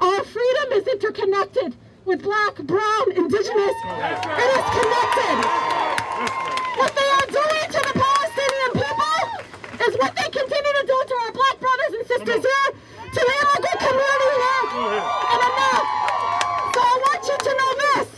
[0.00, 3.74] Our freedom is interconnected with black, brown, indigenous.
[3.84, 5.36] It is connected.
[6.78, 9.12] What they are doing to the Palestinian people
[9.88, 12.68] is what they continue to do to our black brothers and sisters here,
[13.12, 15.02] to the immigrant community here.
[15.32, 15.86] And enough.
[16.74, 18.08] So I want you to know this.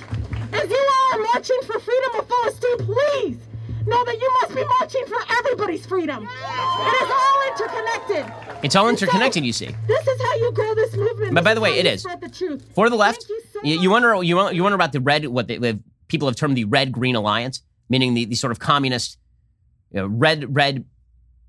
[0.63, 3.39] As you all are marching for freedom of Palestine, please
[3.87, 6.23] know that you must be marching for everybody's freedom.
[6.25, 8.33] It is all interconnected.
[8.63, 9.75] It's all interconnected, you see.
[9.87, 11.35] This is how you grow this movement.
[11.35, 12.01] But by the way, is it how you is.
[12.03, 12.65] spread the truth.
[12.75, 15.27] For the left, you so you, you wonder you, won- you wonder about the red
[15.27, 19.19] what they, people have termed the red green alliance, meaning the, the sort of communist
[19.91, 20.85] you know, red red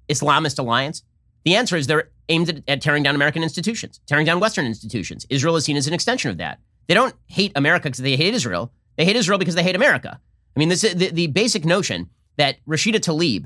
[0.09, 1.03] Islamist alliance.
[1.43, 5.25] The answer is they're aimed at, at tearing down American institutions, tearing down Western institutions.
[5.29, 6.59] Israel is seen as an extension of that.
[6.87, 8.71] They don't hate America because they hate Israel.
[8.97, 10.19] They hate Israel because they hate America.
[10.55, 13.45] I mean, this is the, the basic notion that Rashida Tlaib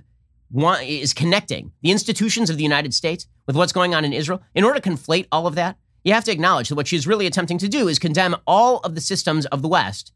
[0.51, 4.41] want, is connecting the institutions of the United States with what's going on in Israel.
[4.53, 7.27] In order to conflate all of that, you have to acknowledge that what she's really
[7.27, 10.13] attempting to do is condemn all of the systems of the West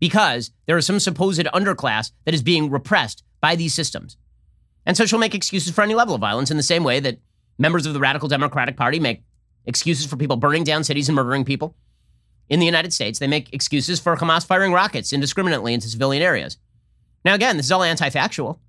[0.00, 4.16] because there is some supposed underclass that is being repressed by these systems.
[4.86, 7.18] And so she'll make excuses for any level of violence in the same way that
[7.58, 9.22] members of the radical Democratic Party make
[9.66, 11.74] excuses for people burning down cities and murdering people.
[12.48, 16.58] In the United States, they make excuses for Hamas firing rockets indiscriminately into civilian areas.
[17.24, 18.60] Now, again, this is all anti factual.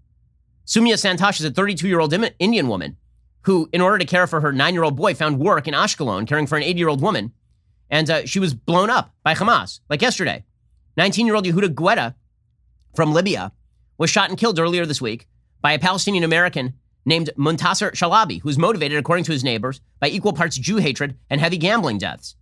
[0.66, 2.96] Sumya Santosh is a 32 year old Indian woman
[3.42, 6.26] who, in order to care for her nine year old boy, found work in Ashkelon
[6.26, 7.34] caring for an 80 year old woman.
[7.90, 10.46] And uh, she was blown up by Hamas, like yesterday.
[10.98, 12.16] 19 year old Yehuda Guetta
[12.96, 13.52] from Libya
[13.98, 15.28] was shot and killed earlier this week
[15.62, 16.74] by a Palestinian American
[17.06, 21.18] named Muntasser Shalabi, who was motivated, according to his neighbors, by equal parts Jew hatred
[21.30, 22.36] and heavy gambling debts.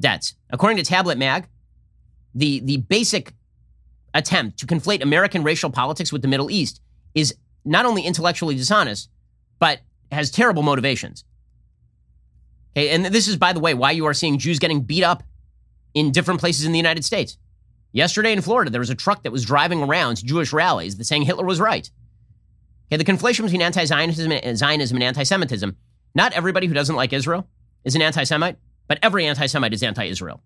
[0.00, 0.34] Debts.
[0.50, 1.46] According to Tablet Mag,
[2.34, 3.32] the, the basic
[4.12, 6.80] attempt to conflate American racial politics with the Middle East
[7.14, 7.34] is
[7.64, 9.08] not only intellectually dishonest,
[9.58, 9.80] but
[10.10, 11.24] has terrible motivations.
[12.76, 15.22] Okay, and this is, by the way, why you are seeing Jews getting beat up
[15.94, 17.38] in different places in the United States.
[17.94, 21.22] Yesterday in Florida, there was a truck that was driving around Jewish rallies that saying
[21.22, 21.88] Hitler was right.
[22.88, 25.76] Okay, the conflation between anti-Zionism and Zionism and anti-Semitism.
[26.12, 27.48] Not everybody who doesn't like Israel
[27.84, 30.42] is an anti-Semite, but every anti-Semite is anti-Israel.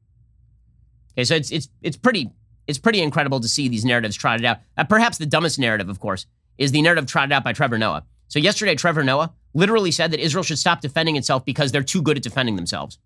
[1.14, 2.30] Okay, so it's it's it's pretty
[2.66, 4.59] it's pretty incredible to see these narratives trotted out.
[4.76, 6.26] Uh, perhaps the dumbest narrative, of course,
[6.59, 8.05] is the narrative trotted out by Trevor Noah.
[8.28, 12.03] So yesterday, Trevor Noah literally said that Israel should stop defending itself because they're too
[12.03, 12.99] good at defending themselves.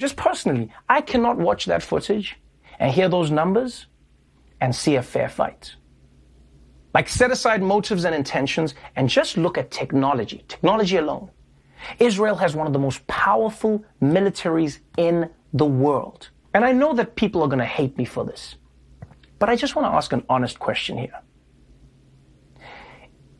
[0.00, 2.36] Just personally, I cannot watch that footage
[2.78, 3.86] and hear those numbers
[4.60, 5.74] and see a fair fight.
[6.94, 11.30] Like, set aside motives and intentions and just look at technology, technology alone.
[11.98, 16.30] Israel has one of the most powerful militaries in the world.
[16.54, 18.56] And I know that people are going to hate me for this,
[19.38, 21.20] but I just want to ask an honest question here.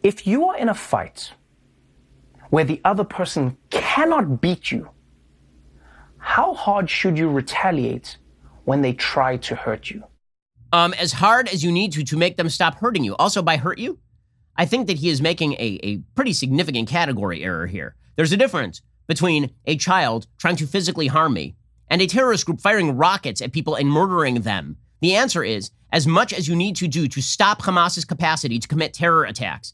[0.03, 1.33] If you are in a fight
[2.51, 4.91] where the other person cannot beat you,
[6.19, 8.19] how hard should you retaliate
[8.69, 10.05] when they try to hurt you?
[10.75, 13.17] Um, as hard as you need to to make them stop hurting you.
[13.17, 13.99] Also, by hurt you,
[14.59, 17.97] I think that he is making a, a pretty significant category error here.
[18.17, 21.57] There's a difference between a child trying to physically harm me
[21.89, 24.77] and a terrorist group firing rockets at people and murdering them.
[25.01, 28.69] The answer is as much as you need to do to stop Hamas's capacity to
[28.69, 29.73] commit terror attacks.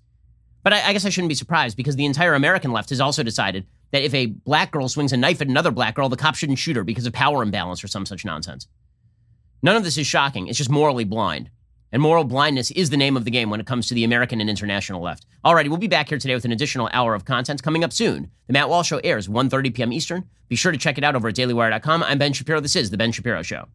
[0.62, 3.24] But I, I guess I shouldn't be surprised because the entire American left has also
[3.24, 6.36] decided that if a black girl swings a knife at another black girl, the cop
[6.36, 8.68] shouldn't shoot her because of power imbalance or some such nonsense.
[9.64, 10.46] None of this is shocking.
[10.46, 11.48] It's just morally blind.
[11.90, 14.42] And moral blindness is the name of the game when it comes to the American
[14.42, 15.24] and international left.
[15.42, 18.30] Alrighty, we'll be back here today with an additional hour of content coming up soon.
[18.46, 19.90] The Matt Walsh Show airs 1.30 p.m.
[19.90, 20.28] Eastern.
[20.48, 22.02] Be sure to check it out over at dailywire.com.
[22.02, 22.60] I'm Ben Shapiro.
[22.60, 23.68] This is The Ben Shapiro Show.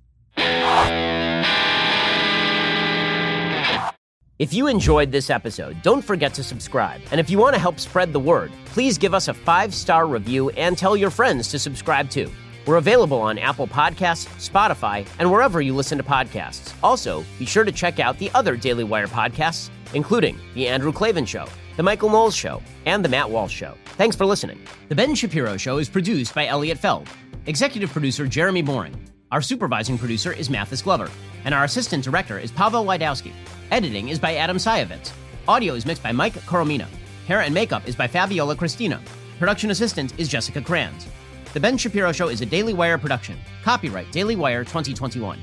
[4.38, 7.02] If you enjoyed this episode, don't forget to subscribe.
[7.10, 10.06] And if you want to help spread the word, please give us a five star
[10.06, 12.30] review and tell your friends to subscribe too.
[12.70, 16.72] We're available on Apple Podcasts, Spotify, and wherever you listen to podcasts.
[16.84, 21.26] Also, be sure to check out the other Daily Wire podcasts, including The Andrew Klavan
[21.26, 21.48] Show,
[21.78, 23.74] The Michael Knowles Show, and The Matt Walsh Show.
[23.98, 24.62] Thanks for listening.
[24.88, 27.10] The Ben Shapiro Show is produced by Elliot Feld,
[27.48, 29.04] executive producer Jeremy Boring.
[29.32, 31.10] Our supervising producer is Mathis Glover,
[31.46, 33.32] and our assistant director is Pavel Wydowski.
[33.72, 35.12] Editing is by Adam Sayevitz.
[35.48, 36.86] Audio is mixed by Mike Coromina.
[37.28, 39.02] Hair and makeup is by Fabiola Cristina.
[39.40, 41.08] Production assistant is Jessica Kranz.
[41.52, 43.36] The Ben Shapiro Show is a Daily Wire production.
[43.64, 45.40] Copyright Daily Wire 2021.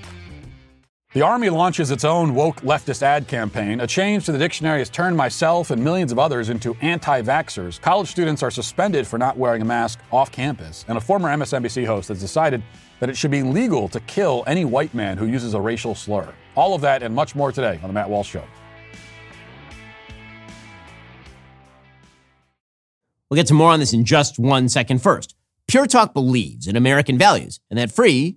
[1.14, 3.80] The Army launches its own woke leftist ad campaign.
[3.80, 7.80] A change to the dictionary has turned myself and millions of others into anti vaxxers.
[7.80, 10.84] College students are suspended for not wearing a mask off campus.
[10.86, 12.62] And a former MSNBC host has decided
[13.00, 16.32] that it should be legal to kill any white man who uses a racial slur.
[16.54, 18.44] All of that and much more today on The Matt Walsh Show.
[23.28, 25.02] We'll get to more on this in just one second.
[25.02, 25.35] First,
[25.68, 28.36] Pure Talk believes in American values, and that free